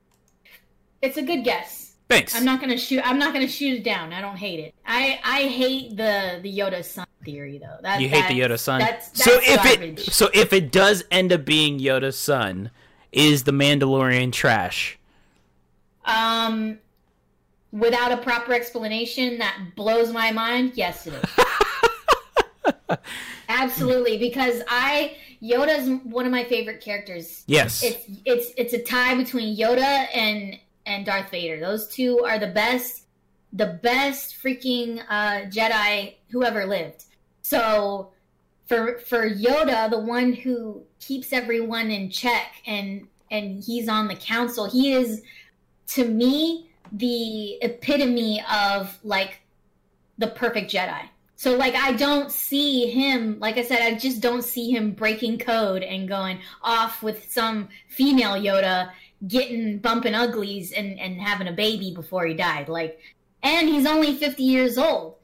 [1.01, 1.93] It's a good guess.
[2.09, 2.35] Thanks.
[2.35, 3.07] I'm not gonna shoot.
[3.07, 4.13] I'm not gonna shoot it down.
[4.13, 4.73] I don't hate it.
[4.85, 7.77] I I hate the the Yoda son theory though.
[7.83, 8.79] That, you hate the Yoda son.
[8.79, 10.07] That's, that's so if garbage.
[10.07, 12.71] it so if it does end up being Yoda's son,
[13.11, 14.97] is the Mandalorian trash?
[16.05, 16.79] Um,
[17.71, 20.73] without a proper explanation, that blows my mind.
[20.75, 22.97] Yes, it is.
[23.49, 27.43] Absolutely, because I Yoda's one of my favorite characters.
[27.47, 27.83] Yes.
[27.83, 31.59] It's it's it's a tie between Yoda and and Darth Vader.
[31.59, 33.03] Those two are the best,
[33.53, 37.05] the best freaking uh, Jedi who ever lived.
[37.41, 38.11] So
[38.69, 44.15] for for Yoda, the one who keeps everyone in check and and he's on the
[44.15, 45.23] council, he is
[45.87, 49.41] to me the epitome of like
[50.19, 51.01] the perfect Jedi.
[51.35, 55.39] So like I don't see him like I said I just don't see him breaking
[55.39, 58.91] code and going off with some female Yoda
[59.27, 62.99] getting bumping uglies and and having a baby before he died like
[63.41, 65.15] and he's only 50 years old.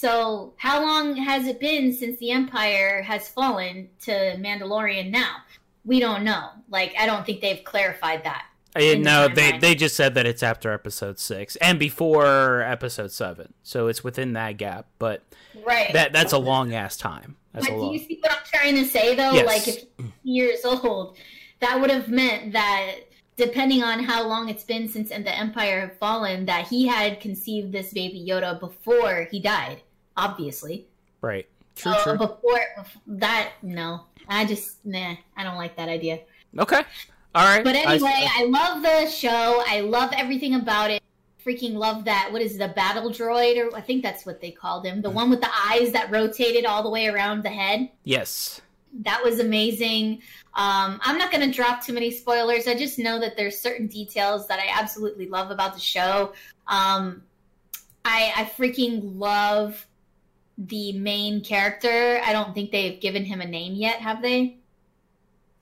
[0.00, 5.36] So how long has it been since the empire has fallen to Mandalorian now?
[5.84, 6.48] We don't know.
[6.70, 8.46] Like I don't think they've clarified that.
[8.74, 13.52] The no, they they just said that it's after episode six and before episode seven,
[13.62, 14.86] so it's within that gap.
[14.98, 15.22] But
[15.66, 15.92] Right.
[15.92, 17.36] that that's a long ass time.
[17.52, 19.32] That's But a do you see what I'm trying to say, though?
[19.32, 19.46] Yes.
[19.46, 19.84] Like, if
[20.22, 21.18] years old,
[21.58, 23.00] that would have meant that,
[23.36, 27.72] depending on how long it's been since the Empire had fallen, that he had conceived
[27.72, 29.82] this baby Yoda before he died.
[30.16, 30.86] Obviously,
[31.20, 31.46] Right.
[31.76, 31.92] True.
[31.92, 32.18] so true.
[32.18, 32.60] before
[33.06, 36.20] that, no, I just nah, I don't like that idea.
[36.58, 36.82] Okay.
[37.34, 37.62] All right.
[37.64, 39.62] But I- anyway, I, love the show.
[39.66, 41.02] I love everything about it.
[41.46, 42.30] Freaking love that.
[42.32, 45.30] What is the battle droid, or I think that's what they called him, the one
[45.30, 47.88] with the eyes that rotated all the way around the head.
[48.04, 48.60] yes.
[49.02, 50.20] that was amazing.
[50.54, 52.66] Um, I'm not going to drop too many spoilers.
[52.66, 56.32] I just know that there's certain details that I absolutely love about the show.
[56.66, 57.22] Um,
[58.04, 59.86] I, I freaking love
[60.62, 62.20] the main character.
[62.24, 64.58] I don't think they've given him a name yet, have they?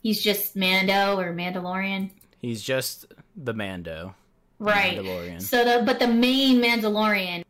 [0.03, 3.07] He's just Mando or Mandalorian, He's just
[3.37, 4.15] the Mando.
[4.59, 4.99] right?
[4.99, 5.41] Mandalorian.
[5.43, 7.45] So the but the main Mandalorian,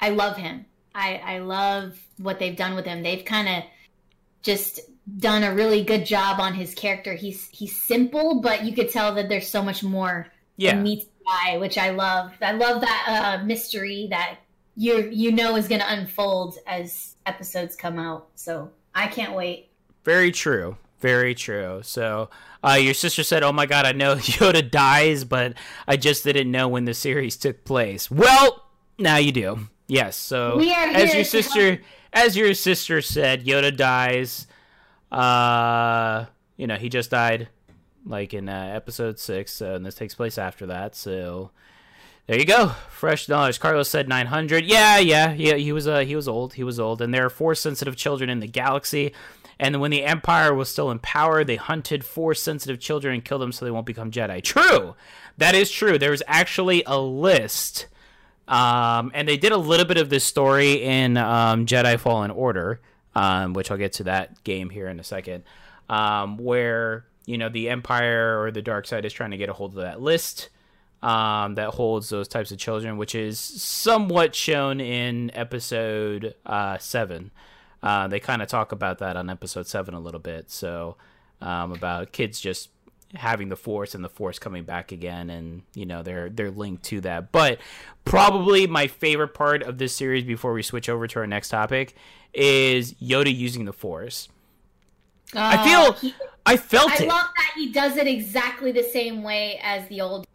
[0.00, 0.66] I love him.
[0.94, 3.02] I I love what they've done with him.
[3.02, 3.64] They've kind of
[4.42, 4.80] just
[5.18, 7.14] done a really good job on his character.
[7.14, 10.74] He's he's simple, but you could tell that there's so much more Yeah.
[10.80, 12.32] meets the eye, which I love.
[12.42, 14.38] I love that uh, mystery that
[14.76, 18.28] you you know is going to unfold as episodes come out.
[18.34, 19.68] So I can't wait.
[20.04, 20.76] Very true.
[21.00, 21.80] Very true.
[21.82, 22.28] So,
[22.62, 25.54] uh, your sister said, "Oh my God, I know Yoda dies, but
[25.88, 28.64] I just didn't know when the series took place." Well,
[28.98, 29.68] now you do.
[29.88, 30.16] Yes.
[30.16, 31.80] So, We are as your to sister,
[32.12, 34.46] as your sister said, Yoda dies.
[35.10, 37.48] Uh, you know, he just died,
[38.04, 40.94] like in uh, episode six, uh, and this takes place after that.
[40.94, 41.50] So,
[42.30, 42.68] there you go.
[42.90, 43.58] Fresh knowledge.
[43.58, 44.64] Carlos said 900.
[44.64, 45.56] Yeah, yeah, yeah.
[45.56, 46.54] He was uh, he was old.
[46.54, 49.12] He was old, and there are force sensitive children in the galaxy.
[49.58, 53.42] And when the Empire was still in power, they hunted force sensitive children and killed
[53.42, 54.44] them so they won't become Jedi.
[54.44, 54.94] True,
[55.38, 55.98] that is true.
[55.98, 57.88] There was actually a list,
[58.46, 62.80] um, and they did a little bit of this story in um, Jedi Fallen Order,
[63.16, 65.42] um, which I'll get to that game here in a second,
[65.88, 69.52] um, where you know the Empire or the Dark Side is trying to get a
[69.52, 70.48] hold of that list
[71.02, 77.30] um, that holds those types of children, which is somewhat shown in episode uh, seven.
[77.82, 80.50] Uh, they kind of talk about that on episode seven a little bit.
[80.50, 80.96] So
[81.40, 82.68] um, about kids just
[83.14, 86.82] having the force and the force coming back again, and you know they're they're linked
[86.84, 87.32] to that.
[87.32, 87.58] But
[88.04, 91.94] probably my favorite part of this series before we switch over to our next topic
[92.34, 94.28] is Yoda using the force.
[95.34, 96.14] I Uh, feel he-
[96.46, 97.08] I felt I it.
[97.08, 100.26] love that he does it exactly the same way as the old.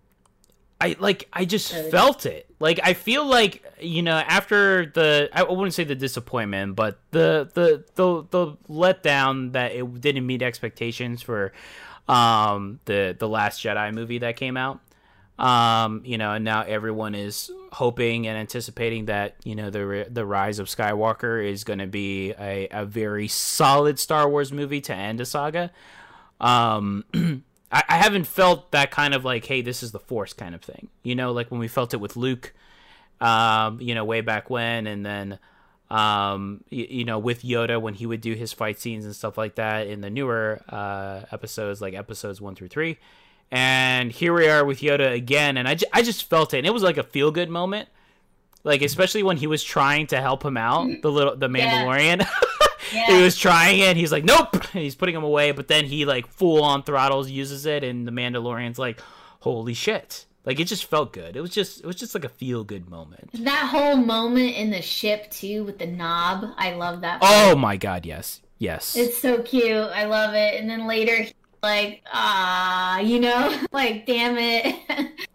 [0.80, 2.48] I like I just felt it.
[2.60, 7.50] Like I feel like you know after the I wouldn't say the disappointment, but the
[7.54, 11.54] the the the letdown that it didn't meet expectations for
[12.08, 14.80] um the the last Jedi movie that came out.
[15.38, 20.26] Um, you know, and now everyone is hoping and anticipating that you know the the
[20.26, 24.94] rise of Skywalker is going to be a, a very solid Star Wars movie to
[24.94, 25.72] end a saga.
[26.40, 27.04] Um,
[27.76, 30.62] I, I haven't felt that kind of like, hey, this is the Force kind of
[30.62, 30.88] thing.
[31.04, 32.54] You know, like when we felt it with Luke,
[33.20, 35.40] um, you know, way back when, and then
[35.92, 39.38] um you, you, know with yoda when he would do his fight scenes and stuff
[39.38, 42.98] like that in the newer uh episodes like episodes one through three
[43.52, 46.66] and here we are with yoda again and i, j- I just felt it and
[46.66, 47.88] it was like a feel good moment
[48.64, 52.30] like especially when he was trying to help him out the little the mandalorian yeah.
[52.94, 53.08] Yeah.
[53.08, 53.98] he was trying it.
[53.98, 54.66] He's like, nope.
[54.74, 58.12] he's putting him away, but then he like full on throttles, uses it, and the
[58.12, 59.02] Mandalorian's like,
[59.40, 60.26] holy shit.
[60.46, 61.36] Like it just felt good.
[61.36, 63.32] It was just it was just like a feel good moment.
[63.44, 67.22] That whole moment in the ship too with the knob, I love that.
[67.22, 67.34] Part.
[67.34, 68.96] Oh my god, yes, yes.
[68.96, 69.72] It's so cute.
[69.72, 70.60] I love it.
[70.60, 71.26] And then later,
[71.64, 74.76] like ah, you know, like damn it.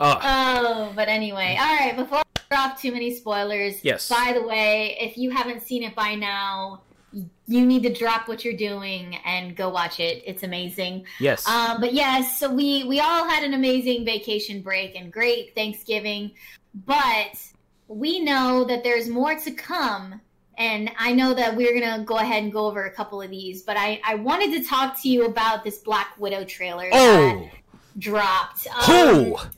[0.00, 0.20] oh.
[0.22, 1.96] oh, but anyway, all right.
[1.96, 4.10] Before drop too many spoilers, yes.
[4.10, 6.82] By the way, if you haven't seen it by now,
[7.50, 10.22] you need to drop what you're doing and go watch it.
[10.24, 11.04] It's amazing.
[11.18, 11.46] Yes.
[11.48, 16.30] Um, but yes, so we we all had an amazing vacation break and great Thanksgiving,
[16.86, 17.34] but
[17.88, 20.20] we know that there's more to come.
[20.58, 23.62] And I know that we're gonna go ahead and go over a couple of these,
[23.62, 27.48] but I, I wanted to talk to you about this Black Widow trailer oh.
[27.48, 27.50] that
[27.98, 28.68] dropped.
[28.68, 29.50] Um, oh.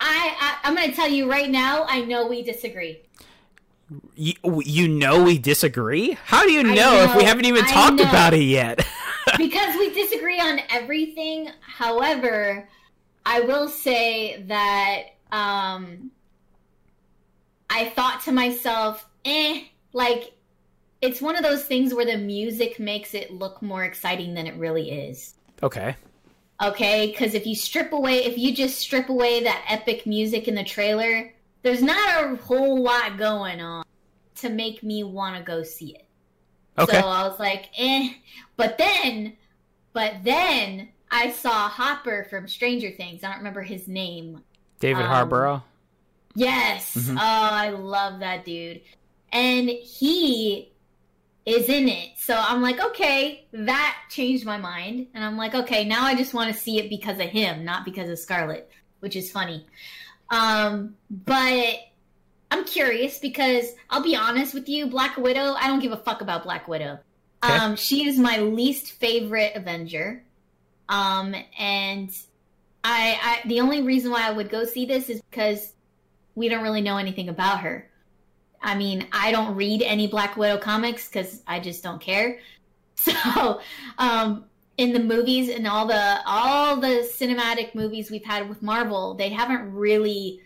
[0.00, 1.84] I, I I'm gonna tell you right now.
[1.86, 3.02] I know we disagree.
[4.14, 6.12] You, you know we disagree?
[6.24, 8.86] How do you know, know if we haven't even talked about it yet?
[9.38, 11.50] because we disagree on everything.
[11.60, 12.68] However,
[13.24, 16.10] I will say that um,
[17.70, 20.32] I thought to myself, eh, like
[21.00, 24.56] it's one of those things where the music makes it look more exciting than it
[24.56, 25.34] really is.
[25.62, 25.94] Okay.
[26.60, 30.56] Okay, because if you strip away, if you just strip away that epic music in
[30.56, 33.84] the trailer, there's not a whole lot going on
[34.36, 36.06] to make me want to go see it.
[36.78, 37.00] Okay.
[37.00, 38.10] So I was like, eh.
[38.56, 39.36] But then,
[39.92, 43.24] but then I saw Hopper from Stranger Things.
[43.24, 44.42] I don't remember his name.
[44.78, 45.62] David um, Harbour.
[46.34, 46.94] Yes.
[46.96, 47.18] Mm-hmm.
[47.18, 48.82] Oh, I love that dude.
[49.32, 50.72] And he
[51.44, 52.10] is in it.
[52.18, 55.08] So I'm like, okay, that changed my mind.
[55.14, 57.84] And I'm like, okay, now I just want to see it because of him, not
[57.84, 59.66] because of Scarlett, which is funny.
[60.30, 61.76] Um, but
[62.50, 66.20] I'm curious because I'll be honest with you, Black Widow, I don't give a fuck
[66.20, 66.98] about Black Widow.
[67.44, 67.54] Okay.
[67.54, 70.24] Um, she is my least favorite Avenger.
[70.88, 72.10] Um, and
[72.82, 75.72] I, I, the only reason why I would go see this is because
[76.34, 77.88] we don't really know anything about her.
[78.60, 82.38] I mean, I don't read any Black Widow comics because I just don't care.
[83.00, 83.60] So,
[83.96, 84.46] um,
[84.78, 89.28] in the movies and all the all the cinematic movies we've had with Marvel, they
[89.28, 90.40] haven't really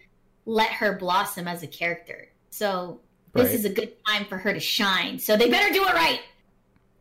[0.47, 2.29] let her blossom as a character.
[2.51, 3.01] So
[3.35, 3.55] this right.
[3.55, 5.19] is a good time for her to shine.
[5.19, 6.21] So they better do it right.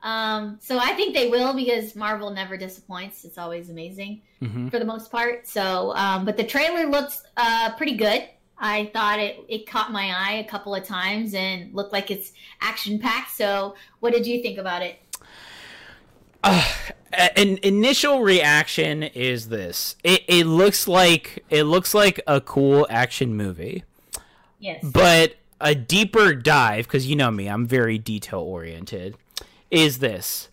[0.03, 3.23] Um, so I think they will because Marvel never disappoints.
[3.23, 4.67] It's always amazing mm-hmm.
[4.69, 5.47] for the most part.
[5.47, 8.27] So, um, but the trailer looks uh, pretty good.
[8.57, 12.33] I thought it, it caught my eye a couple of times and looked like it's
[12.61, 13.31] action packed.
[13.31, 14.99] So, what did you think about it?
[16.43, 16.67] Uh,
[17.13, 23.35] an initial reaction is this: it, it looks like it looks like a cool action
[23.35, 23.83] movie.
[24.59, 24.83] Yes.
[24.83, 29.15] But a deeper dive, because you know me, I'm very detail oriented.
[29.69, 30.49] Is this?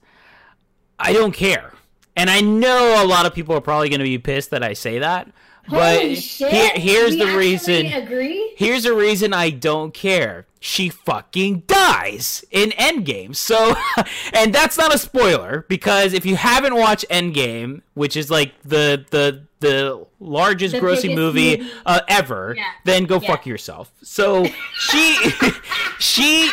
[0.98, 1.74] I don't care,
[2.16, 4.72] and I know a lot of people are probably going to be pissed that I
[4.72, 5.30] say that.
[5.70, 7.86] But here, here's we the reason.
[7.86, 8.54] Agree?
[8.56, 13.34] Here's the reason I don't care she fucking dies in Endgame.
[13.34, 13.74] So,
[14.32, 19.04] and that's not a spoiler because if you haven't watched Endgame, which is like the
[19.10, 21.70] the the largest the grossing movie, movie.
[21.84, 22.64] Uh, ever, yeah.
[22.84, 23.28] then go yeah.
[23.28, 23.92] fuck yourself.
[24.02, 24.46] So
[24.78, 25.16] she
[25.98, 26.50] she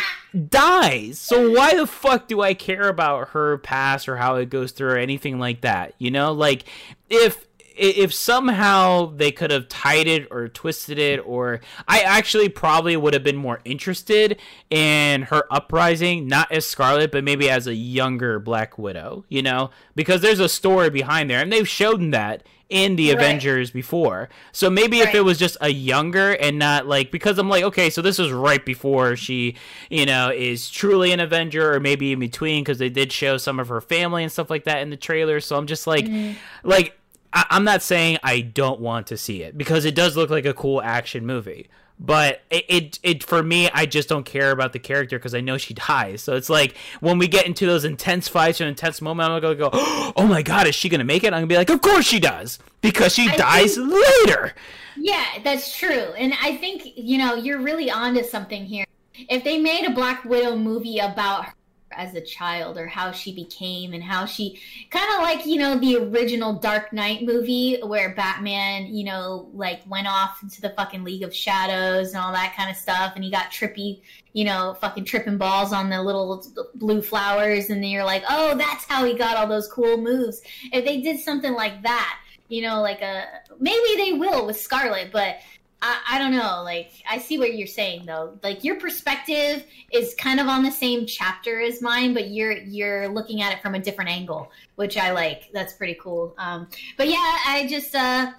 [0.48, 1.18] dies.
[1.18, 4.90] So why the fuck do I care about her past or how it goes through
[4.90, 5.94] or anything like that?
[5.98, 6.64] You know, like
[7.08, 7.46] if
[7.76, 13.14] if somehow they could have tied it or twisted it or i actually probably would
[13.14, 18.38] have been more interested in her uprising not as scarlett but maybe as a younger
[18.38, 22.96] black widow you know because there's a story behind there and they've shown that in
[22.96, 23.18] the right.
[23.18, 25.10] avengers before so maybe right.
[25.10, 28.18] if it was just a younger and not like because i'm like okay so this
[28.18, 29.54] is right before she
[29.88, 33.60] you know is truly an avenger or maybe in between because they did show some
[33.60, 36.36] of her family and stuff like that in the trailer so i'm just like mm-hmm.
[36.64, 36.98] like
[37.36, 40.46] I, I'm not saying I don't want to see it because it does look like
[40.46, 41.68] a cool action movie.
[41.98, 45.40] But it, it, it for me, I just don't care about the character because I
[45.40, 46.22] know she dies.
[46.22, 49.54] So it's like when we get into those intense fights or intense moments, I'm gonna
[49.54, 49.70] go,
[50.16, 52.20] "Oh my god, is she gonna make it?" I'm gonna be like, "Of course she
[52.20, 54.54] does," because she I dies think- later.
[54.98, 56.12] Yeah, that's true.
[56.16, 58.86] And I think, you know, you're really onto something here.
[59.14, 61.52] If they made a Black Widow movie about her
[61.96, 65.78] as a child or how she became and how she kind of like, you know,
[65.78, 71.04] the original Dark Knight movie where Batman, you know, like went off into the fucking
[71.04, 74.00] League of Shadows and all that kind of stuff and he got trippy,
[74.32, 76.44] you know, fucking tripping balls on the little
[76.74, 80.42] blue flowers and then you're like, "Oh, that's how he got all those cool moves."
[80.72, 82.18] If they did something like that,
[82.48, 83.24] you know, like a
[83.58, 85.36] maybe they will with Scarlett, but
[85.82, 86.62] I, I don't know.
[86.64, 88.38] Like I see what you're saying though.
[88.42, 93.08] Like your perspective is kind of on the same chapter as mine, but you're you're
[93.08, 95.50] looking at it from a different angle, which I like.
[95.52, 96.34] That's pretty cool.
[96.38, 98.32] Um, but yeah, I just uh,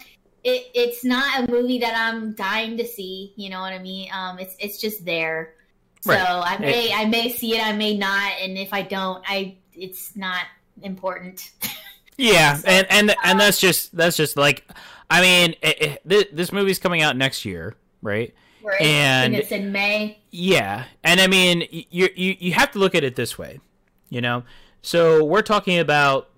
[0.44, 3.34] it, it's not a movie that I'm dying to see.
[3.36, 4.10] You know what I mean?
[4.12, 5.54] Um, it's it's just there.
[6.02, 6.44] So Right.
[6.46, 10.16] I may I may see it, I may not, and if I don't, I it's
[10.16, 10.46] not
[10.82, 11.52] important.
[12.18, 14.68] Yeah, and and and that's just that's just like,
[15.10, 18.34] I mean, it, it, thi- this movie's coming out next year, right?
[18.64, 18.82] Right?
[18.82, 20.20] And- it's in May.
[20.32, 23.60] Yeah, and I mean, you you you have to look at it this way,
[24.10, 24.44] you know.
[24.82, 26.30] So we're talking about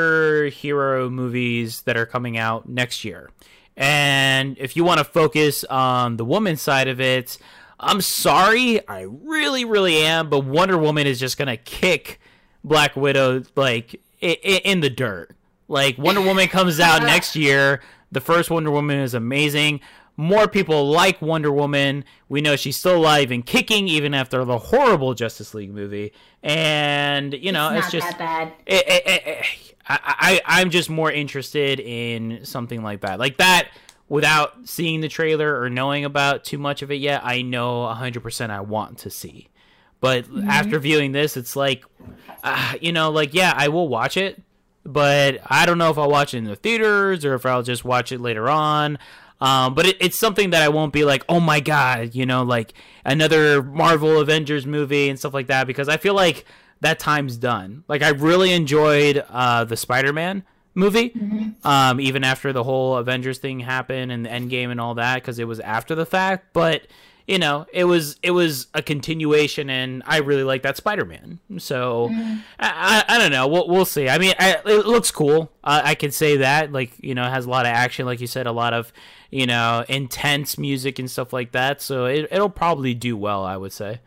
[0.00, 3.30] superhero movies that are coming out next year,
[3.76, 7.38] and if you want to focus on the woman side of it,
[7.78, 12.20] I'm sorry, I really really am, but Wonder Woman is just gonna kick
[12.64, 15.30] Black Widow like in the dirt.
[15.68, 17.80] Like Wonder Woman comes out next year.
[18.12, 19.80] The first Wonder Woman is amazing.
[20.16, 22.04] More people like Wonder Woman.
[22.28, 26.12] We know she's still alive and kicking even after the horrible Justice League movie.
[26.42, 28.52] And you know, it's it's, not just that bad.
[28.66, 29.46] it, it, it, it-
[29.88, 33.68] I, I I'm just more interested in something like that, like that.
[34.08, 38.50] Without seeing the trailer or knowing about too much of it yet, I know 100%
[38.50, 39.48] I want to see.
[39.98, 40.48] But mm-hmm.
[40.48, 41.84] after viewing this, it's like,
[42.44, 44.40] uh, you know, like yeah, I will watch it,
[44.86, 47.84] but I don't know if I'll watch it in the theaters or if I'll just
[47.84, 48.98] watch it later on.
[49.40, 52.42] Um, but it, it's something that I won't be like, oh my god, you know,
[52.42, 52.72] like
[53.04, 56.46] another Marvel Avengers movie and stuff like that, because I feel like
[56.80, 57.84] that time's done.
[57.86, 60.42] Like I really enjoyed uh, the Spider-Man
[60.74, 61.12] movie,
[61.64, 65.38] um, even after the whole Avengers thing happened and the Endgame and all that, because
[65.38, 66.52] it was after the fact.
[66.52, 66.86] But
[67.26, 71.40] you know, it was it was a continuation, and I really like that Spider-Man.
[71.58, 73.48] So I, I, I don't know.
[73.48, 74.08] We'll, we'll see.
[74.08, 75.50] I mean, I, it looks cool.
[75.64, 76.70] Uh, I can say that.
[76.70, 78.92] Like you know, it has a lot of action, like you said, a lot of
[79.30, 81.82] you know intense music and stuff like that.
[81.82, 84.00] So it, it'll probably do well, I would say.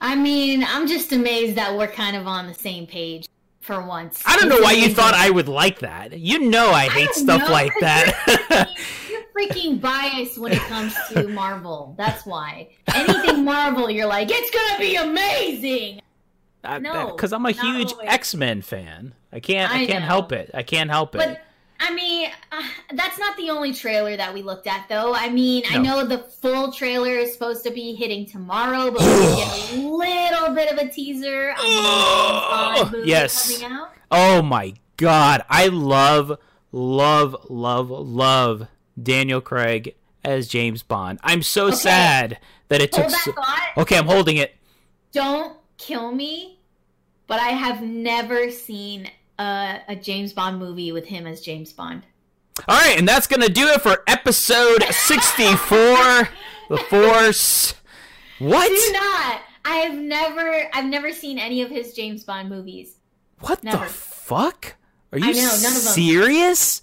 [0.00, 3.26] I mean, I'm just amazed that we're kind of on the same page
[3.60, 4.22] for once.
[4.24, 6.18] I don't know why you thought I would like that.
[6.18, 8.68] You know I hate don't stuff know, like that.
[9.48, 11.94] Freaking biased when it comes to Marvel.
[11.96, 12.68] That's why.
[12.94, 16.00] Anything Marvel, you're like, it's gonna be amazing.
[16.62, 17.92] I, No, because I'm a huge.
[18.02, 19.14] X Men fan.
[19.32, 19.72] I can't.
[19.72, 20.06] I, I can't know.
[20.08, 20.50] help it.
[20.52, 21.18] I can't help it.
[21.18, 21.40] But
[21.82, 22.62] I mean, uh,
[22.92, 25.14] that's not the only trailer that we looked at, though.
[25.14, 29.36] I mean, I know the full trailer is supposed to be hitting tomorrow, but we
[29.36, 33.58] get a little bit of a teaser on the new James Bond movie Yes.
[33.58, 33.92] coming out.
[34.10, 36.38] Oh my god, I love,
[36.72, 38.68] love, love, love
[39.02, 39.94] Daniel Craig
[40.24, 41.18] as James Bond.
[41.22, 41.76] I'm so Okay.
[41.76, 42.38] sad
[42.68, 43.02] that it took.
[43.02, 43.68] Hold that So- thought.
[43.78, 44.54] okay, I'm holding it.
[45.12, 46.58] don't kill me,
[47.26, 52.02] but I have never seen a, a James Bond movie with him as James Bond.
[52.68, 56.28] All right, and that's gonna do it for episode 64.
[56.68, 57.74] the Force.
[58.38, 58.68] What?
[58.68, 59.40] Do not.
[59.64, 60.68] I have never.
[60.72, 62.94] I've never seen any of his James Bond movies.
[63.40, 63.84] What Never.
[63.84, 64.74] the fuck?
[65.12, 65.92] Are you I know, none of them.
[65.94, 66.82] serious?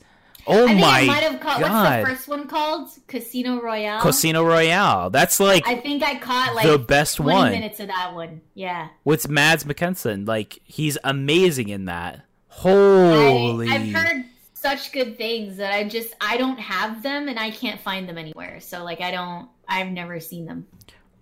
[0.50, 1.60] Oh I think my I might have caught.
[1.60, 1.72] god!
[1.72, 2.90] What's the first one called?
[3.08, 4.02] Casino Royale.
[4.02, 5.10] Casino Royale.
[5.10, 7.52] That's like I think I caught like the best 20 one.
[7.52, 8.42] minutes of that one.
[8.54, 8.88] Yeah.
[9.04, 10.28] with Mads Mikkelsen.
[10.28, 12.22] Like he's amazing in that.
[12.48, 13.68] Holy!
[13.70, 17.80] I've heard such good things that I just I don't have them and I can't
[17.80, 18.60] find them anywhere.
[18.62, 19.50] So like I don't.
[19.68, 20.66] I've never seen them.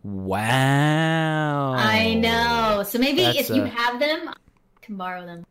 [0.04, 1.74] wow.
[1.74, 2.84] I know.
[2.84, 4.34] So maybe That's if you have them, I
[4.82, 5.46] can borrow them.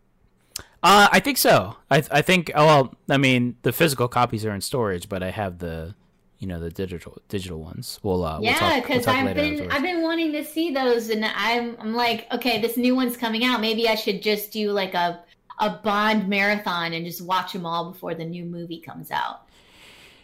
[0.85, 1.77] Uh, I think so.
[1.91, 2.51] I I think.
[2.55, 5.95] Oh well, I mean, the physical copies are in storage, but I have the,
[6.39, 7.99] you know, the digital digital ones.
[8.03, 9.75] We'll uh, Yeah, talk- we'll because talk I've been afterwards.
[9.75, 13.45] I've been wanting to see those, and I'm I'm like, okay, this new one's coming
[13.45, 13.63] out.
[13.63, 15.21] Maybe I should just do like a
[15.59, 19.43] a Bond marathon and just watch them all before the new movie comes out.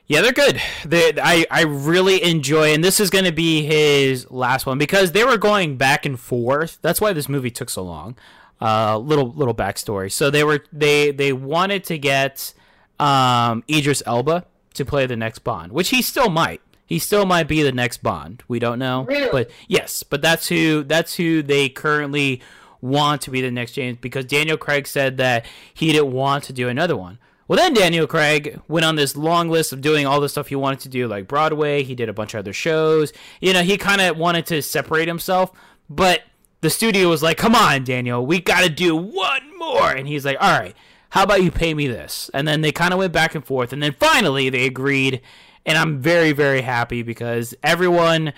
[0.08, 0.60] Yeah, they're good.
[0.84, 5.12] They, I I really enjoy, and this is going to be his last one because
[5.12, 6.78] they were going back and forth.
[6.82, 8.16] That's why this movie took so long.
[8.60, 10.12] Uh, little little backstory.
[10.12, 12.52] So they were they they wanted to get
[12.98, 14.44] um, Idris Elba
[14.74, 16.60] to play the next Bond, which he still might.
[16.86, 18.42] He still might be the next Bond.
[18.48, 19.28] We don't know, Really?
[19.30, 22.42] but yes, but that's who that's who they currently
[22.82, 26.52] want to be the next James because Daniel Craig said that he didn't want to
[26.52, 27.18] do another one.
[27.46, 30.54] Well, then Daniel Craig went on this long list of doing all the stuff he
[30.56, 31.82] wanted to do, like Broadway.
[31.82, 33.12] He did a bunch of other shows.
[33.40, 35.50] You know, he kind of wanted to separate himself,
[35.88, 36.20] but
[36.60, 40.24] the studio was like, "Come on, Daniel, we got to do one more." And he's
[40.24, 40.76] like, "All right,
[41.10, 43.72] how about you pay me this?" And then they kind of went back and forth,
[43.72, 45.20] and then finally they agreed.
[45.66, 48.32] And I'm very, very happy because everyone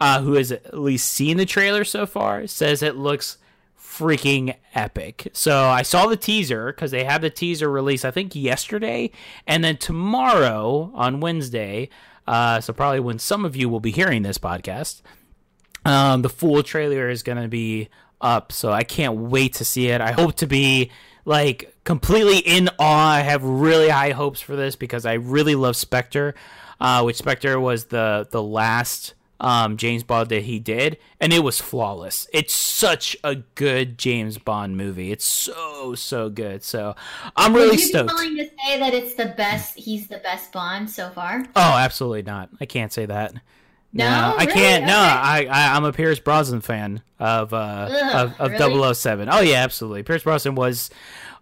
[0.00, 3.38] uh, who has at least seen the trailer so far says it looks
[3.80, 5.28] freaking epic.
[5.32, 9.10] So I saw the teaser because they had the teaser release, I think, yesterday.
[9.46, 11.88] And then tomorrow on Wednesday,
[12.26, 15.00] uh, so probably when some of you will be hearing this podcast,
[15.86, 17.88] um, the full trailer is going to be
[18.20, 18.52] up.
[18.52, 20.00] So I can't wait to see it.
[20.00, 20.90] I hope to be
[21.24, 23.12] like completely in awe.
[23.14, 26.34] I have really high hopes for this because I really love Spectre,
[26.80, 31.40] uh, which Spectre was the the last um, James Bond that he did, and it
[31.40, 32.26] was flawless.
[32.32, 35.12] It's such a good James Bond movie.
[35.12, 36.64] It's so so good.
[36.64, 36.96] So
[37.36, 38.12] I'm really Would you stoked.
[38.14, 39.76] willing to say that it's the best?
[39.76, 41.44] He's the best Bond so far.
[41.54, 42.48] Oh, absolutely not.
[42.60, 43.34] I can't say that.
[43.96, 44.34] No?
[44.36, 44.52] I Really?
[44.52, 44.84] can't.
[44.84, 45.48] No, Okay.
[45.48, 48.94] I, I I'm a Pierce Brosnan fan of uh Ugh, of, of really?
[48.94, 49.28] 007.
[49.30, 50.02] Oh yeah, absolutely.
[50.02, 50.90] Pierce Brosnan was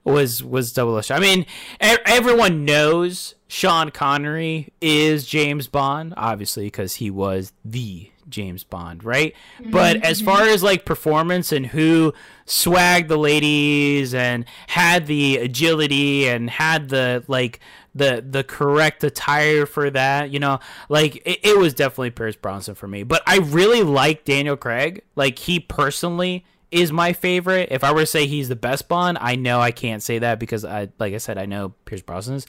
[0.05, 1.11] was was 007.
[1.11, 1.41] I mean,
[1.83, 9.05] e- everyone knows Sean Connery is James Bond, obviously because he was the James Bond,
[9.05, 9.35] right?
[9.71, 12.13] But as far as like performance and who
[12.47, 17.61] swagged the ladies and had the agility and had the like
[17.95, 22.75] the the correct attire for that, you know, like it, it was definitely Pierce Brosnan
[22.75, 23.03] for me.
[23.03, 25.03] But I really like Daniel Craig.
[25.15, 27.69] Like he personally is my favorite.
[27.71, 30.41] If I were to say he's the best Bond, I know I can't say that
[30.41, 32.49] because I, like I said, I know Pierce Brosnan's.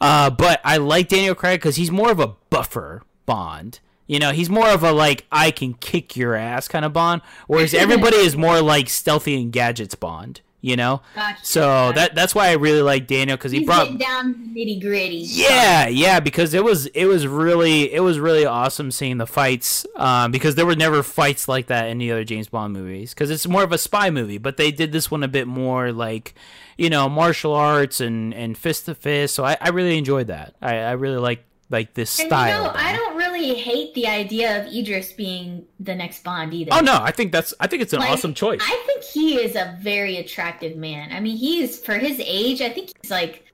[0.00, 3.80] Uh, but I like Daniel Craig because he's more of a buffer Bond.
[4.06, 7.20] You know, he's more of a like I can kick your ass kind of Bond,
[7.48, 10.40] whereas everybody is more like stealthy and gadgets Bond.
[10.62, 11.44] You know, Gotcha.
[11.46, 15.18] so that that's why I really like Daniel because he He's brought down nitty gritty.
[15.28, 19.86] yeah, yeah, because it was it was really it was really awesome seeing the fights
[19.94, 23.30] um, because there were never fights like that in the other James Bond movies because
[23.30, 26.34] it's more of a spy movie, but they did this one a bit more like
[26.76, 29.34] you know martial arts and and fist to fist.
[29.36, 30.54] So I, I really enjoyed that.
[30.60, 32.46] I, I really like like this style.
[32.62, 36.70] you know, I don't really hate the idea of Idris being the next Bond either.
[36.72, 38.60] Oh no, I think that's I think it's an Like, awesome choice.
[38.62, 41.12] I think he is a very attractive man.
[41.12, 42.60] I mean, he is for his age.
[42.60, 43.44] I think he's like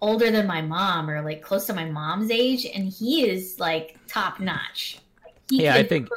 [0.00, 3.98] older than my mom, or like close to my mom's age, and he is like
[4.08, 4.98] top notch.
[5.24, 6.08] Like, he Yeah, I think-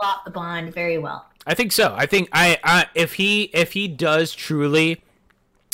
[0.00, 1.26] off the Bond very well.
[1.46, 1.94] I think so.
[1.96, 5.02] I think I, I if he if he does truly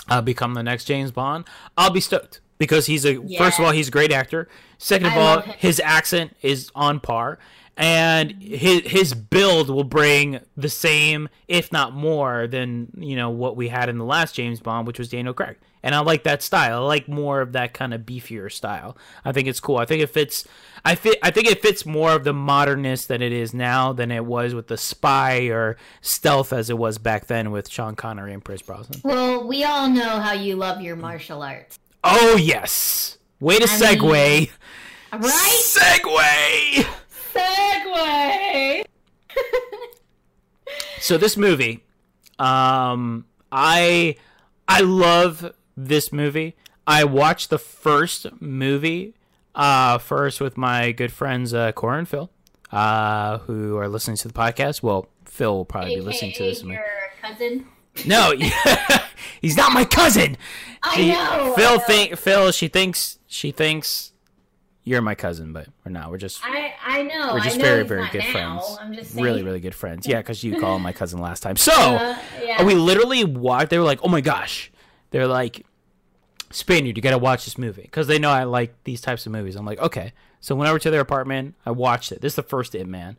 [0.08, 1.44] uh, become the next James Bond,
[1.76, 4.48] I'll be stoked because he's a first of all he's a great actor.
[4.83, 7.39] Second of I all, his accent is on par,
[7.76, 13.57] and his his build will bring the same, if not more, than you know what
[13.57, 15.57] we had in the last James Bond, which was Daniel Craig.
[15.83, 16.83] And I like that style.
[16.83, 18.99] I like more of that kind of beefier style.
[19.24, 19.78] I think it's cool.
[19.78, 20.47] I think it fits.
[20.85, 21.18] I fit.
[21.22, 24.55] I think it fits more of the modernness that it is now than it was
[24.55, 28.61] with the spy or stealth as it was back then with Sean Connery and Pierce
[28.62, 29.01] Brosnan.
[29.05, 33.18] Well, we all know how you love your martial arts, Oh yes.
[33.41, 33.66] Way to I
[33.97, 34.39] segue.
[34.41, 34.49] mean-
[35.12, 35.62] right?
[35.64, 36.86] Segway!
[37.34, 38.84] Segway.
[41.00, 41.82] So this movie,
[42.38, 44.16] um, I
[44.68, 46.56] I love this movie.
[46.86, 49.14] I watched the first movie
[49.54, 52.30] uh, first with my good friends uh, Cora and Phil,
[52.70, 54.82] uh, who are listening to the podcast.
[54.82, 56.62] Well, Phil will probably be listening to this.
[56.62, 56.84] your
[57.22, 57.66] cousin.
[58.06, 58.34] No,
[59.40, 60.36] he's not my cousin.
[60.82, 61.52] I She- know.
[61.52, 61.78] I Phil know.
[61.80, 62.52] think Phil.
[62.52, 64.12] She thinks she thinks
[64.91, 66.11] you're my cousin, but we're not.
[66.11, 67.34] We're just I I know.
[67.34, 68.32] we're just know very very good now.
[68.32, 68.78] friends.
[68.80, 69.24] I'm just saying.
[69.24, 70.05] really really good friends.
[70.11, 71.57] Yeah, because you called my cousin last time.
[71.57, 71.72] So.
[71.72, 72.64] Uh, yeah.
[72.64, 73.70] we literally watched.
[73.70, 74.72] They were like, "Oh my gosh!"
[75.11, 75.64] They're like,
[76.51, 79.32] "Spaniard, you got to watch this movie," because they know I like these types of
[79.32, 79.55] movies.
[79.55, 81.55] I'm like, "Okay." So when I went over to their apartment.
[81.64, 82.20] I watched it.
[82.20, 83.16] This is the first Ip Man.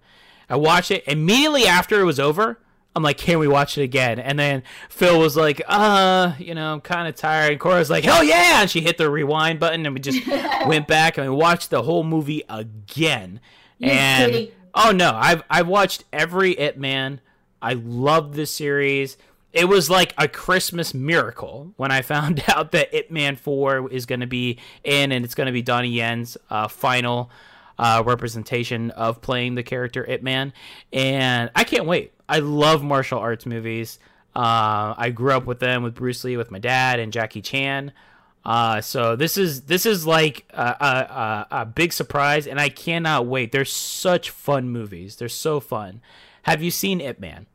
[0.49, 2.59] I watched it immediately after it was over.
[2.95, 6.73] I'm like, "Can we watch it again?" And then Phil was like, "Uh, you know,
[6.73, 9.85] I'm kind of tired." And Cora's like, "Hell yeah!" And she hit the rewind button,
[9.85, 10.25] and we just
[10.67, 13.39] went back and we watched the whole movie again.
[13.77, 14.51] You're and kidding.
[14.73, 17.21] Oh no, I've I've watched every Ip Man.
[17.61, 19.17] I love this series.
[19.53, 24.05] It was like a Christmas miracle when I found out that Ip Man Four is
[24.05, 27.29] going to be in, and it's going to be Donnie Yen's uh, final
[27.81, 30.53] uh, representation of playing the character Ip Man,
[30.93, 32.13] and I can't wait.
[32.29, 33.97] I love martial arts movies.
[34.35, 37.91] Uh, I grew up with them with Bruce Lee, with my dad, and Jackie Chan.
[38.45, 42.69] Uh, so this is this is like a, a, a, a big surprise, and I
[42.69, 43.51] cannot wait.
[43.51, 45.15] They're such fun movies.
[45.15, 46.01] They're so fun.
[46.43, 47.47] Have you seen Ip Man?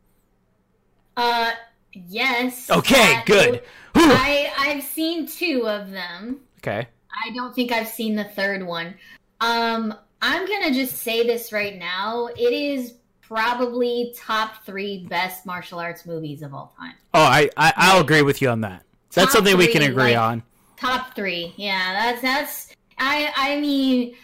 [1.16, 1.52] Uh,
[1.92, 2.68] yes.
[2.68, 3.62] Okay, good.
[3.94, 6.40] I I've seen two of them.
[6.58, 6.88] Okay.
[7.24, 8.94] I don't think I've seen the third one.
[9.40, 9.94] Um,
[10.28, 12.26] I'm gonna just say this right now.
[12.36, 16.94] It is probably top three best martial arts movies of all time.
[17.14, 18.82] Oh, I, I I'll agree with you on that.
[19.14, 20.42] That's Top something we can agree like- on.
[20.76, 21.54] Top three.
[21.56, 24.16] Yeah, that's that's I I mean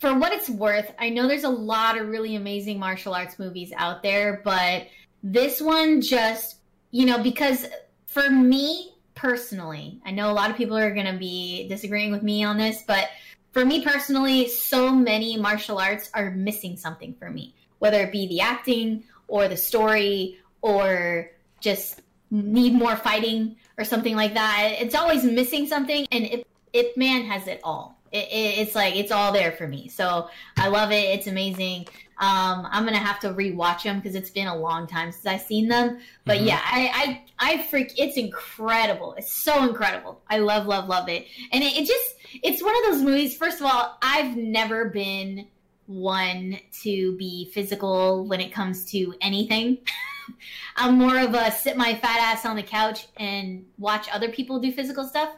[0.00, 3.72] for what it's worth, I know there's a lot of really amazing martial arts movies
[3.76, 4.88] out there, but
[5.22, 6.56] this one just
[6.90, 7.68] you know, because
[8.06, 12.42] for me personally, I know a lot of people are gonna be disagreeing with me
[12.42, 13.08] on this, but
[13.52, 17.54] for me personally, so many martial arts are missing something for me.
[17.78, 21.30] Whether it be the acting or the story or
[21.60, 24.76] just need more fighting or something like that.
[24.78, 27.98] It's always missing something, and Ip, Ip Man has it all.
[28.12, 29.88] It, it, it's like it's all there for me.
[29.88, 31.04] So I love it.
[31.18, 31.88] It's amazing.
[32.20, 35.40] Um, I'm gonna have to rewatch them because it's been a long time since I've
[35.40, 36.00] seen them.
[36.26, 36.46] But Mhm.
[36.48, 37.98] yeah, I, I I freak.
[37.98, 39.14] It's incredible.
[39.16, 40.20] It's so incredible.
[40.28, 41.26] I love love love it.
[41.50, 43.36] And it, it just it's one of those movies.
[43.36, 45.48] First of all, I've never been
[45.86, 49.78] one to be physical when it comes to anything.
[50.76, 54.60] I'm more of a sit my fat ass on the couch and watch other people
[54.60, 55.30] do physical stuff.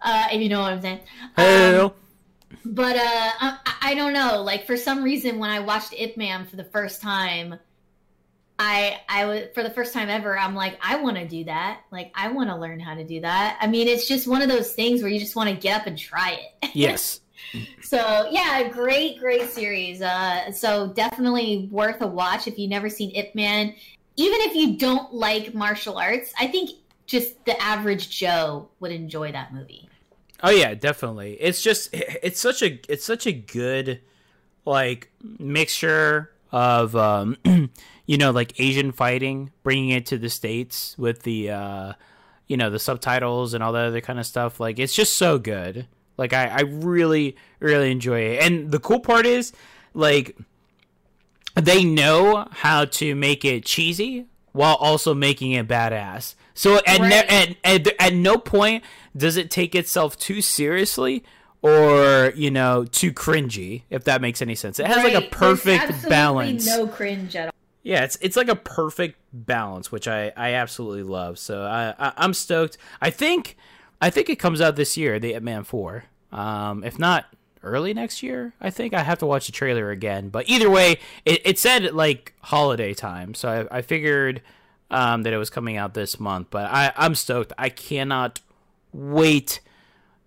[0.00, 1.00] Uh, if you know what I'm saying.
[1.36, 1.94] Um, Hell.
[2.64, 3.00] But uh,
[3.40, 4.42] I, I don't know.
[4.42, 7.58] Like for some reason, when I watched Ip Man for the first time,
[8.58, 10.38] I I was for the first time ever.
[10.38, 11.80] I'm like, I want to do that.
[11.90, 13.58] Like I want to learn how to do that.
[13.60, 15.86] I mean, it's just one of those things where you just want to get up
[15.86, 16.70] and try it.
[16.74, 17.20] yes.
[17.82, 20.02] So yeah, great, great series.
[20.02, 23.74] Uh, so definitely worth a watch if you've never seen Ip Man.
[24.16, 26.70] Even if you don't like martial arts, I think
[27.06, 29.88] just the average Joe would enjoy that movie.
[30.44, 31.38] Oh yeah, definitely.
[31.40, 34.00] It's just it's such a it's such a good
[34.66, 37.38] like mixture of um
[38.06, 41.92] you know like Asian fighting, bringing it to the states with the uh
[42.46, 44.60] you know the subtitles and all that other kind of stuff.
[44.60, 45.86] Like it's just so good.
[46.18, 48.42] Like I I really really enjoy it.
[48.42, 49.50] And the cool part is
[49.94, 50.36] like
[51.54, 56.34] they know how to make it cheesy while also making it badass.
[56.54, 58.84] So at, ne- at, at at no point
[59.16, 61.24] does it take itself too seriously
[61.62, 63.82] or you know too cringy.
[63.90, 66.66] If that makes any sense, it has like a perfect absolutely balance.
[66.66, 67.54] No cringe at all.
[67.82, 71.38] Yeah, it's it's like a perfect balance, which I I absolutely love.
[71.38, 72.78] So I, I I'm stoked.
[73.00, 73.56] I think
[74.00, 76.04] I think it comes out this year, the Ip Man Four.
[76.32, 77.26] Um, if not
[77.62, 80.28] early next year, I think I have to watch the trailer again.
[80.28, 84.42] But either way, it, it said like holiday time, so I, I figured
[84.94, 86.48] um, that it was coming out this month.
[86.50, 87.52] But I I'm stoked.
[87.58, 88.40] I cannot
[88.92, 89.60] wait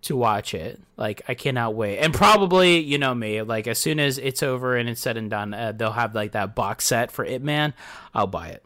[0.03, 0.79] to watch it.
[0.97, 1.99] Like I cannot wait.
[1.99, 5.29] And probably, you know me, like as soon as it's over and it's said and
[5.29, 7.73] done, uh, they'll have like that box set for Ip Man.
[8.13, 8.63] I'll buy it.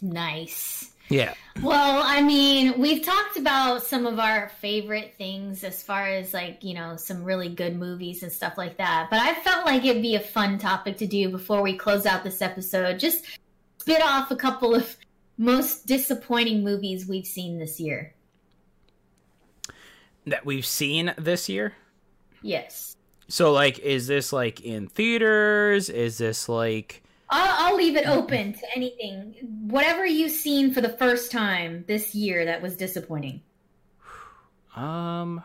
[0.00, 0.90] Nice.
[1.08, 1.34] Yeah.
[1.62, 6.64] Well, I mean, we've talked about some of our favorite things as far as like,
[6.64, 9.08] you know, some really good movies and stuff like that.
[9.10, 12.24] But I felt like it'd be a fun topic to do before we close out
[12.24, 12.98] this episode.
[12.98, 13.26] Just
[13.82, 14.96] spit off a couple of
[15.36, 18.14] most disappointing movies we've seen this year.
[20.24, 21.74] That we've seen this year.
[22.42, 22.94] Yes.
[23.26, 25.88] So like is this like in theaters?
[25.90, 29.34] Is this like I'll, I'll leave it open to anything.
[29.66, 33.42] Whatever you've seen for the first time this year that was disappointing.
[34.76, 35.42] um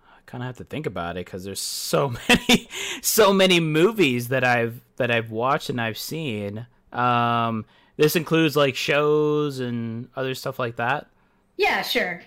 [0.00, 2.70] I kind of have to think about it cuz there's so many
[3.02, 6.66] so many movies that I've that I've watched and I've seen.
[6.92, 7.64] Um
[7.96, 11.08] this includes like shows and other stuff like that.
[11.56, 12.22] Yeah, sure.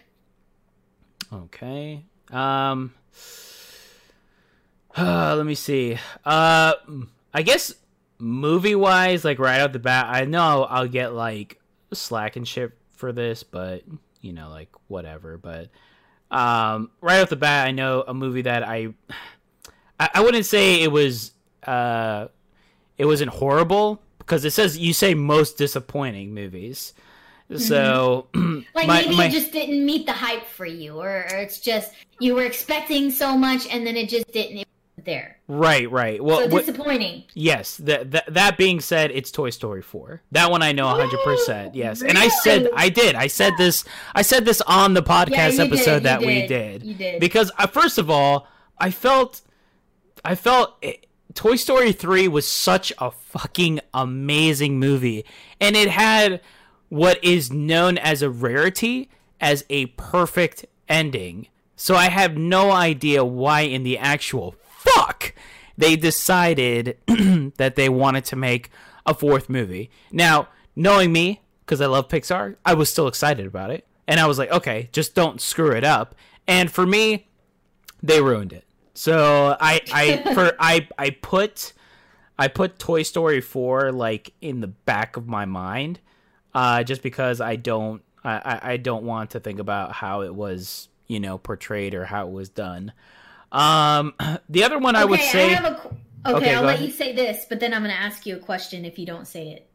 [1.32, 2.04] Okay.
[2.32, 2.94] Um
[4.96, 5.98] uh, let me see.
[6.26, 6.74] Uh
[7.34, 7.74] I guess
[8.20, 11.60] movie wise, like right off the bat, I know I'll get like
[11.94, 13.84] slack and shit for this, but
[14.22, 15.38] you know, like whatever.
[15.38, 15.70] But
[16.30, 18.90] um right off the bat, I know a movie that I
[20.00, 21.32] I, I wouldn't say it was
[21.66, 22.28] uh
[22.98, 24.02] it wasn't horrible
[24.32, 26.94] because it says you say most disappointing movies.
[27.58, 31.36] So Like my- maybe my- it just didn't meet the hype for you, or, or
[31.36, 35.38] it's just you were expecting so much and then it just didn't it wasn't there.
[35.50, 36.24] right, right.
[36.24, 37.26] Well, So what- disappointing.
[37.34, 40.22] Yes, that, that that being said, it's Toy Story 4.
[40.32, 41.72] That one I know 100%.
[41.74, 42.02] Yes.
[42.02, 43.16] And I said I did.
[43.16, 43.84] I said this
[44.16, 46.84] I said this on the podcast you episode did, that you we did, did.
[46.84, 47.20] you did.
[47.20, 48.48] Because uh, first of all,
[48.80, 49.42] I felt
[50.24, 55.26] I felt it, Toy Story 3 was such a fucking amazing movie
[55.60, 56.42] and it had
[56.90, 59.10] what is known as a rarity
[59.40, 61.48] as a perfect ending.
[61.76, 65.34] So I have no idea why in the actual fuck
[65.78, 66.98] they decided
[67.58, 68.70] that they wanted to make
[69.06, 69.90] a fourth movie.
[70.12, 73.88] Now, knowing me, because I love Pixar, I was still excited about it.
[74.08, 76.16] And I was like, okay, just don't screw it up.
[76.48, 77.28] And for me,
[78.04, 78.66] they ruined it.
[78.94, 81.74] So I I for I I put
[82.38, 86.00] I put Toy Story 4 like in the back of my mind
[86.54, 90.90] uh just because I don't I I don't want to think about how it was,
[91.08, 92.94] you know, portrayed or how it was done.
[93.52, 94.14] Um
[94.50, 95.80] the other one I would say I a,
[96.26, 96.88] Okay, okay I'll let ahead.
[96.88, 99.28] you say this, but then I'm going to ask you a question if you don't
[99.28, 99.68] say it.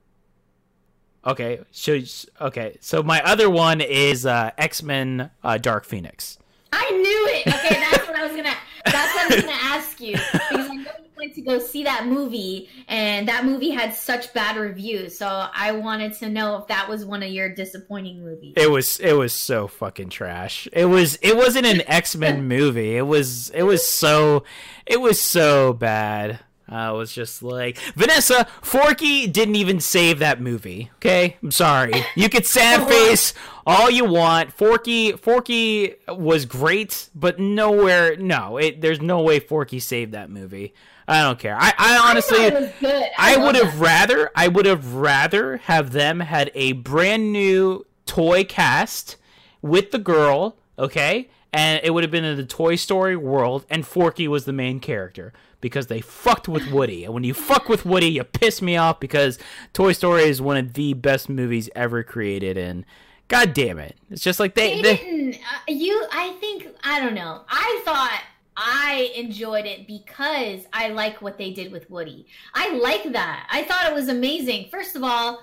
[1.27, 1.99] Okay, so
[2.41, 6.39] okay, so my other one is uh, X Men uh, Dark Phoenix.
[6.73, 7.49] I knew it.
[7.49, 8.55] Okay, that's what I was gonna.
[8.93, 11.85] That's what I was gonna ask you because I know you went to go see
[11.85, 15.19] that movie, and that movie had such bad reviews.
[15.19, 18.55] So I wanted to know if that was one of your disappointing movies.
[18.57, 18.99] It was.
[19.01, 20.69] It was so fucking trash.
[20.73, 21.17] It was.
[21.23, 22.97] It wasn't an X Men movie.
[22.97, 23.51] It was.
[23.51, 24.45] It was so.
[24.87, 26.41] It was so bad.
[26.69, 30.91] I was just like, Vanessa, Forky didn't even save that movie.
[30.97, 31.93] Okay, I'm sorry.
[32.17, 33.35] You could sad face
[33.67, 34.53] all you want.
[34.53, 38.17] Forky, Forky was great, but nowhere.
[38.17, 40.75] No, it, there's no way Forky saved that movie.
[41.09, 41.57] I don't care.
[41.57, 42.73] I, I honestly, I,
[43.17, 47.87] I, I would have rather, I would have rather have them had a brand new
[48.07, 49.17] toy cast
[49.63, 50.57] with the girl.
[50.79, 54.53] Okay, and it would have been in the Toy Story world, and Forky was the
[54.53, 55.33] main character
[55.67, 57.05] because they fucked with Woody.
[57.05, 59.39] And when you fuck with Woody, you piss me off because
[59.73, 62.57] Toy Story is one of the best movies ever created.
[62.57, 62.85] And
[63.29, 65.35] god damn it, it's just like they, they, they didn't.
[65.35, 67.43] Uh, you, I think I don't know.
[67.49, 68.23] I thought
[68.57, 72.27] I enjoyed it because I like what they did with Woody.
[72.55, 73.49] I like that.
[73.51, 74.69] I thought it was amazing.
[74.71, 75.43] First of all,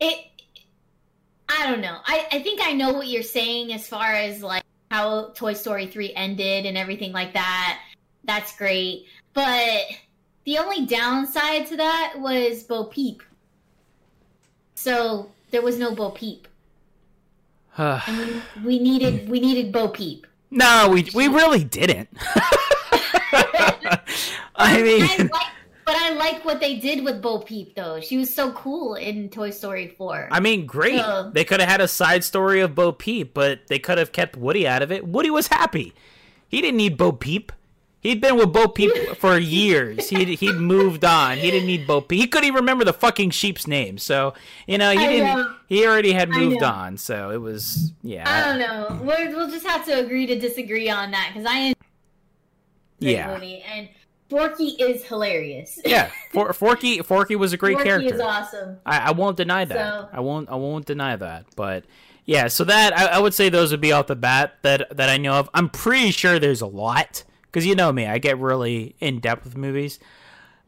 [0.00, 0.26] it.
[1.48, 1.98] I don't know.
[2.06, 5.86] I, I think I know what you're saying as far as like how Toy Story
[5.86, 7.80] 3 ended and everything like that
[8.24, 9.06] that's great.
[9.32, 9.84] But
[10.44, 13.22] the only downside to that was Bo Peep.
[14.74, 16.48] So there was no Bo Peep.
[17.76, 20.26] and we, we needed we needed Bo Peep.
[20.50, 22.08] No, we we really didn't.
[24.56, 25.46] I mean, I like,
[25.86, 28.00] but I like what they did with Bo Peep though.
[28.00, 30.28] She was so cool in Toy Story 4.
[30.30, 31.00] I mean, great.
[31.00, 34.12] So, they could have had a side story of Bo Peep, but they could have
[34.12, 35.06] kept Woody out of it.
[35.06, 35.92] Woody was happy.
[36.48, 37.52] He didn't need Bo Peep.
[38.00, 40.08] He'd been with Bo Peep for years.
[40.08, 41.36] He'd he'd moved on.
[41.36, 42.20] He didn't need Bo Peep.
[42.20, 43.98] He couldn't even remember the fucking sheep's name.
[43.98, 44.34] So
[44.66, 45.36] you know he I didn't.
[45.36, 45.54] Know.
[45.68, 46.96] He already had moved on.
[46.96, 48.24] So it was yeah.
[48.26, 49.00] I don't know.
[49.02, 51.74] we will just have to agree to disagree on that because I.
[52.98, 53.32] Yeah.
[53.32, 53.88] Movie and
[54.30, 55.80] Forky is hilarious.
[55.84, 58.08] yeah, For, Forky Forky was a great Forky character.
[58.10, 58.78] Forky is awesome.
[58.86, 59.74] I, I won't deny that.
[59.76, 61.46] So, I won't I won't deny that.
[61.56, 61.84] But
[62.24, 65.08] yeah, so that I, I would say those would be off the bat that that
[65.10, 65.50] I know of.
[65.52, 69.44] I'm pretty sure there's a lot because you know me, I get really in depth
[69.44, 69.98] with movies.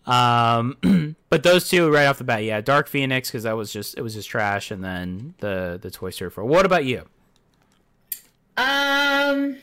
[0.07, 3.97] Um, but those two right off the bat, yeah, Dark Phoenix because that was just
[3.97, 6.45] it was just trash, and then the the Toy Story 4.
[6.45, 7.05] What about you?
[8.57, 9.57] Um,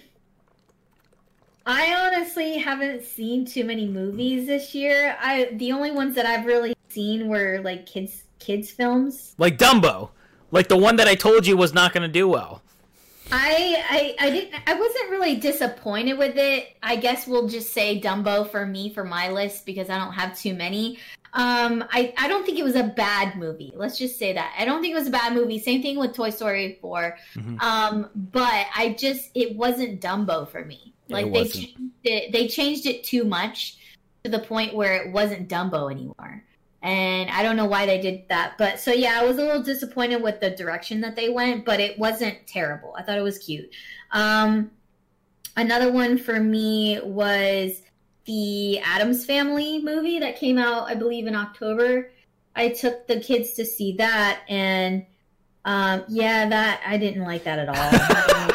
[1.65, 5.17] I honestly haven't seen too many movies this year.
[5.19, 10.09] I the only ones that I've really seen were like kids kids films, like Dumbo,
[10.51, 12.61] like the one that I told you was not going to do well.
[13.31, 16.75] I, I I didn't I wasn't really disappointed with it.
[16.81, 20.37] I guess we'll just say Dumbo for me for my list because I don't have
[20.37, 20.97] too many.
[21.33, 23.71] Um I I don't think it was a bad movie.
[23.75, 24.55] Let's just say that.
[24.57, 25.59] I don't think it was a bad movie.
[25.59, 27.17] Same thing with Toy Story 4.
[27.35, 27.59] Mm-hmm.
[27.61, 30.93] Um but I just it wasn't Dumbo for me.
[31.07, 33.77] Like they changed it they changed it too much
[34.23, 36.43] to the point where it wasn't Dumbo anymore
[36.81, 38.57] and I don't know why they did that.
[38.57, 41.79] But so yeah, I was a little disappointed with the direction that they went, but
[41.79, 42.95] it wasn't terrible.
[42.97, 43.69] I thought it was cute.
[44.11, 44.71] Um,
[45.57, 47.81] another one for me was
[48.25, 52.11] the Addams Family movie that came out, I believe, in October.
[52.55, 55.05] I took the kids to see that, and
[55.65, 58.49] um, yeah, that I didn't like that at all.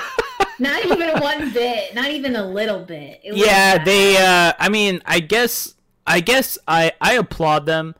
[0.58, 3.20] not even one bit, not even a little bit.
[3.22, 4.16] yeah, they.
[4.16, 5.74] Uh, I mean, I guess,
[6.06, 7.94] I guess I I applaud them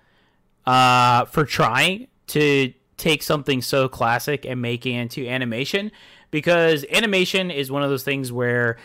[0.67, 5.91] uh, for trying to take something so classic and make it into animation
[6.31, 8.77] because animation is one of those things where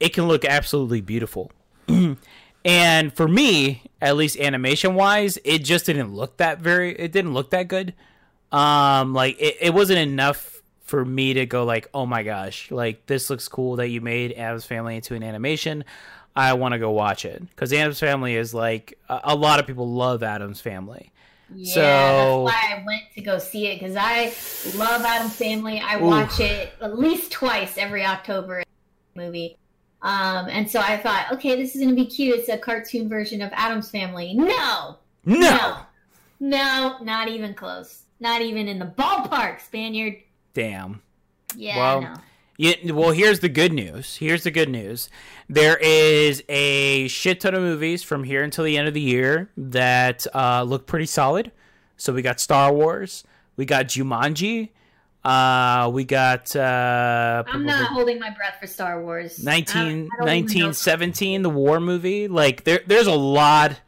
[0.00, 1.50] it can look absolutely beautiful.
[2.64, 7.34] and for me, at least animation wise, it just didn't look that very it didn't
[7.34, 7.94] look that good.
[8.52, 13.06] Um like it, it wasn't enough for me to go like, "Oh my gosh, like
[13.06, 15.84] this looks cool that you made Addams Family into an animation."
[16.34, 19.66] I want to go watch it because Addams Family is like a, a lot of
[19.66, 21.12] people love Addams Family.
[21.54, 24.32] Yeah, So- that's why I went to go see it because I
[24.76, 25.80] love Addams Family.
[25.80, 28.62] I watch it at least twice every October
[29.14, 29.56] movie.
[30.02, 32.38] Um, and so I thought, okay, this is gonna be cute.
[32.38, 34.34] It's a cartoon version of Addams Family.
[34.34, 35.78] No, No.
[36.38, 38.02] no, not even close.
[38.20, 40.16] Not even in the ballpark, Spaniard.
[40.54, 41.02] Damn.
[41.56, 42.14] Yeah, Well, no.
[42.60, 44.16] Yeah, well, here's the good news.
[44.16, 45.08] Here's the good news.
[45.48, 49.48] There is a shit ton of movies from here until the end of the year
[49.56, 51.52] that uh, look pretty solid.
[51.96, 53.22] So we got Star Wars,
[53.56, 54.70] we got Jumanji,
[55.24, 59.42] uh, we got uh, I'm not holding my breath for Star Wars.
[59.42, 60.24] 19, I- I don't even know.
[60.24, 62.26] 1917, the war movie.
[62.26, 63.80] Like there, there's a lot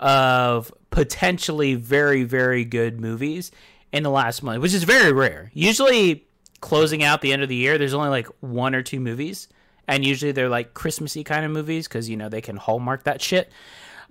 [0.00, 3.50] of potentially very, very good movies
[3.92, 5.50] in the last month, which is very rare.
[5.54, 6.26] Usually,
[6.64, 9.48] closing out the end of the year, there's only like one or two movies,
[9.86, 13.20] and usually they're like Christmassy kind of movies because you know they can hallmark that
[13.20, 13.52] shit.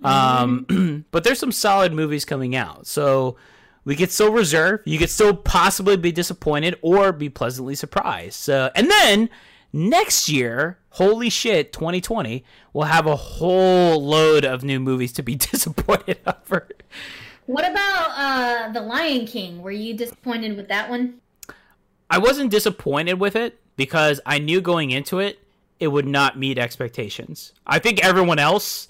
[0.04, 3.36] Um, but there's some solid movies coming out, so
[3.84, 4.82] we could still reserve.
[4.84, 8.34] You could still possibly be disappointed or be pleasantly surprised.
[8.34, 9.30] So, and then
[9.72, 15.34] next year, holy shit, 2020, we'll have a whole load of new movies to be
[15.50, 16.68] disappointed over.
[17.46, 19.60] What about uh, The Lion King?
[19.60, 21.20] Were you disappointed with that one?
[22.10, 25.38] I wasn't disappointed with it because I knew going into it
[25.80, 27.52] it would not meet expectations.
[27.66, 28.88] I think everyone else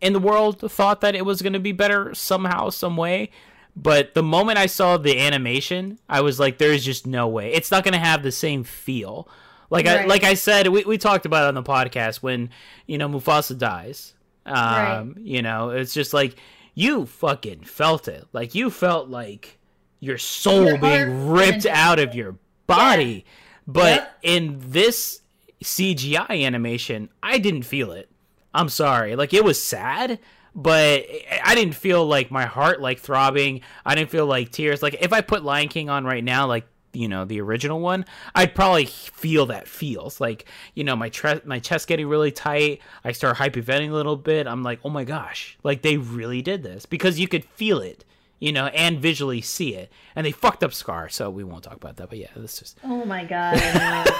[0.00, 3.30] in the world thought that it was going to be better somehow, some way.
[3.74, 7.52] But the moment I saw the animation, I was like, "There's just no way.
[7.52, 9.28] It's not going to have the same feel."
[9.68, 12.50] Like I like I said, we we talked about it on the podcast when
[12.86, 14.14] you know Mufasa dies.
[14.46, 15.14] Um, Right.
[15.18, 16.36] You know, it's just like
[16.74, 18.26] you fucking felt it.
[18.32, 19.58] Like you felt like
[20.00, 22.36] your soul Your being ripped out of your
[22.66, 23.24] body.
[23.66, 24.18] But Yep.
[24.22, 25.20] in this
[25.62, 28.08] CGI animation, I didn't feel it.
[28.54, 29.16] I'm sorry.
[29.16, 30.18] Like it was sad,
[30.54, 31.04] but
[31.44, 33.60] I didn't feel like my heart like throbbing.
[33.84, 34.82] I didn't feel like tears.
[34.82, 38.06] Like if I put Lion King on right now, like you know the original one,
[38.34, 42.80] I'd probably feel that feels like you know my tre- my chest getting really tight.
[43.04, 44.46] I start hyperventilating a little bit.
[44.46, 48.04] I'm like, oh my gosh, like they really did this because you could feel it,
[48.38, 49.90] you know, and visually see it.
[50.14, 52.08] And they fucked up Scar, so we won't talk about that.
[52.08, 53.60] But yeah, this just Oh my god.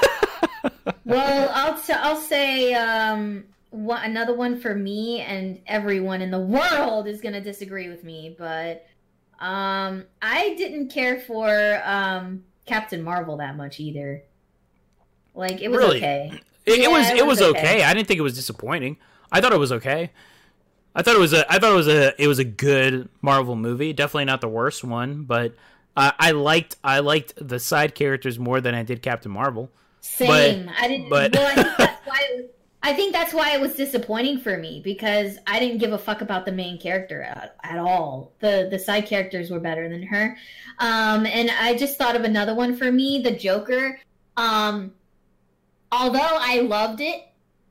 [1.04, 6.38] Well, I'll t- I'll say um, one, another one for me, and everyone in the
[6.40, 8.84] world is gonna disagree with me, but
[9.38, 14.22] um, I didn't care for um, Captain Marvel that much either.
[15.34, 15.98] Like it was Really?
[15.98, 16.32] okay.
[16.64, 17.58] It, it was it was okay.
[17.60, 17.82] okay.
[17.84, 18.96] I didn't think it was disappointing.
[19.30, 20.10] I thought it was okay.
[20.96, 23.54] I thought it was a I thought it was a it was a good Marvel
[23.54, 23.92] movie.
[23.92, 25.54] Definitely not the worst one, but
[25.96, 29.70] I I liked I liked the side characters more than I did Captain Marvel.
[30.00, 30.70] Same.
[30.78, 31.10] I didn't.
[31.10, 32.18] but- well, I think that's why.
[32.30, 32.50] It was,
[32.82, 36.20] I think that's why it was disappointing for me because I didn't give a fuck
[36.20, 38.32] about the main character at, at all.
[38.38, 40.36] the The side characters were better than her,
[40.78, 43.98] um, and I just thought of another one for me, the Joker.
[44.36, 44.92] Um,
[45.90, 47.26] although I loved it,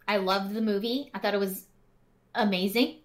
[0.07, 1.09] I loved the movie.
[1.13, 1.63] I thought it was
[2.34, 2.97] amazing.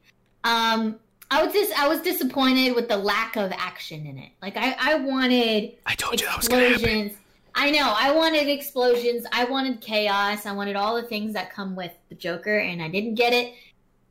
[0.44, 0.98] Um,
[1.30, 4.30] I was just I was disappointed with the lack of action in it.
[4.42, 7.12] Like I, I wanted I told you that was gonna explosions.
[7.54, 7.94] I know.
[7.96, 9.26] I wanted explosions.
[9.32, 10.46] I wanted chaos.
[10.46, 13.54] I wanted all the things that come with the Joker, and I didn't get it.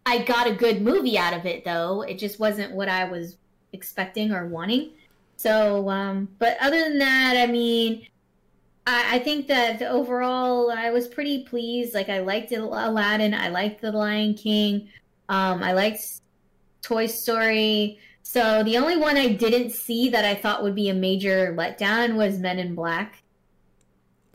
[0.06, 2.02] I got a good movie out of it, though.
[2.02, 3.38] It just wasn't what I was
[3.74, 4.92] expecting or wanting.
[5.38, 8.08] So, um, but other than that, I mean,
[8.86, 11.94] I, I think that overall, I was pretty pleased.
[11.94, 13.34] Like, I liked Aladdin.
[13.34, 14.90] I liked The Lion King.
[15.30, 16.02] Um, I liked
[16.82, 18.00] Toy Story.
[18.24, 22.16] So the only one I didn't see that I thought would be a major letdown
[22.16, 23.24] was Men in Black.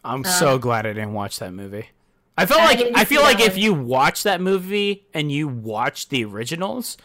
[0.05, 1.89] I'm Uh, so glad I didn't watch that movie.
[2.37, 6.09] I felt I like I feel like if you watch that movie and you watch
[6.09, 6.97] the originals,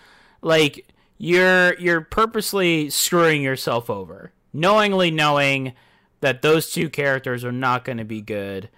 [0.41, 0.87] like
[1.17, 5.73] you're you're purposely screwing yourself over, knowingly knowing
[6.21, 8.69] that those two characters are not going to be good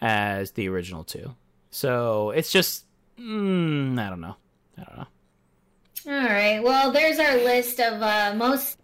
[0.00, 1.36] as the original two.
[1.70, 2.84] So it's just
[3.18, 4.36] mm, I don't know.
[4.76, 5.06] Don't know.
[6.06, 6.62] All right.
[6.62, 8.78] Well, there's our list of uh, most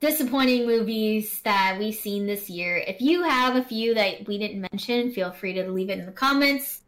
[0.00, 2.76] disappointing movies that we've seen this year.
[2.76, 6.06] If you have a few that we didn't mention, feel free to leave it in
[6.06, 6.82] the comments.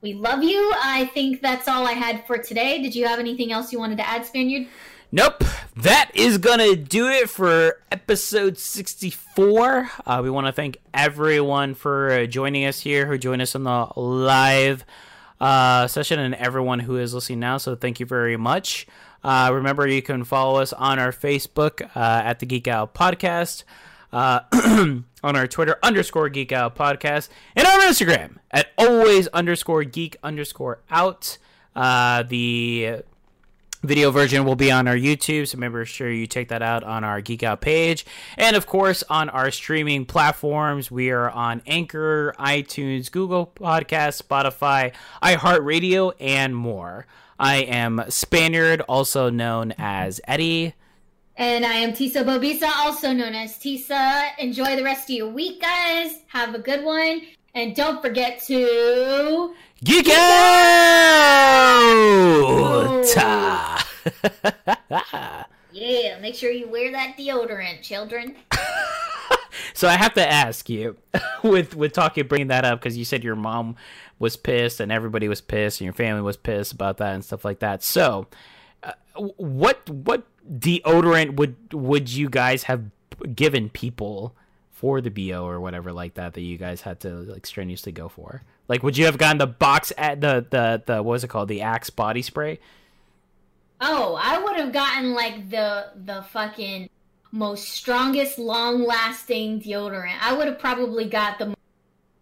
[0.00, 0.72] We love you.
[0.76, 2.82] I think that's all I had for today.
[2.82, 4.68] Did you have anything else you wanted to add, Spaniard?
[5.10, 5.42] Nope.
[5.76, 9.90] That is going to do it for episode 64.
[10.04, 13.64] Uh, we want to thank everyone for uh, joining us here, who joined us on
[13.64, 14.84] the live
[15.40, 17.58] uh, session, and everyone who is listening now.
[17.58, 18.86] So thank you very much.
[19.22, 23.64] Uh, remember, you can follow us on our Facebook uh, at the Geek Out Podcast,
[24.12, 24.40] uh,
[25.22, 30.80] on our Twitter underscore Geek Out Podcast, and on Instagram at always underscore Geek underscore
[30.90, 31.38] Out.
[31.74, 33.02] Uh, the
[33.82, 37.04] Video version will be on our YouTube, so remember sure you check that out on
[37.04, 38.06] our Geek Out page.
[38.36, 44.92] And of course, on our streaming platforms, we are on Anchor, iTunes, Google Podcasts, Spotify,
[45.22, 47.06] iHeartRadio, and more.
[47.38, 50.74] I am Spaniard, also known as Eddie.
[51.36, 54.30] And I am Tisa Bobisa, also known as Tisa.
[54.38, 56.20] Enjoy the rest of your week, guys.
[56.28, 57.20] Have a good one.
[57.54, 59.54] And don't forget to
[59.86, 60.16] Geek out!
[65.72, 68.34] yeah, make sure you wear that deodorant, children.
[69.74, 70.96] so I have to ask you,
[71.44, 73.76] with with talking, bringing that up because you said your mom
[74.18, 77.44] was pissed and everybody was pissed and your family was pissed about that and stuff
[77.44, 77.84] like that.
[77.84, 78.26] So,
[78.82, 78.94] uh,
[79.36, 82.90] what what deodorant would would you guys have
[83.36, 84.34] given people
[84.72, 88.08] for the bo or whatever like that that you guys had to like strenuously go
[88.08, 88.42] for?
[88.68, 91.48] Like, would you have gotten the box at the the the what was it called
[91.48, 92.58] the Axe body spray?
[93.80, 96.88] Oh, I would have gotten like the the fucking
[97.30, 100.16] most strongest, long lasting deodorant.
[100.20, 101.54] I would have probably got the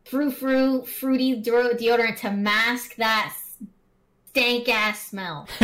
[0.05, 3.35] frou frou fruity deodorant to mask that
[4.29, 5.49] stank ass smell.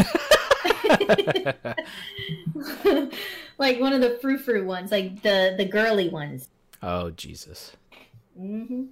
[3.58, 6.48] like one of the frou frou ones, like the the girly ones.
[6.82, 7.76] Oh Jesus.
[8.40, 8.84] Mm-hmm.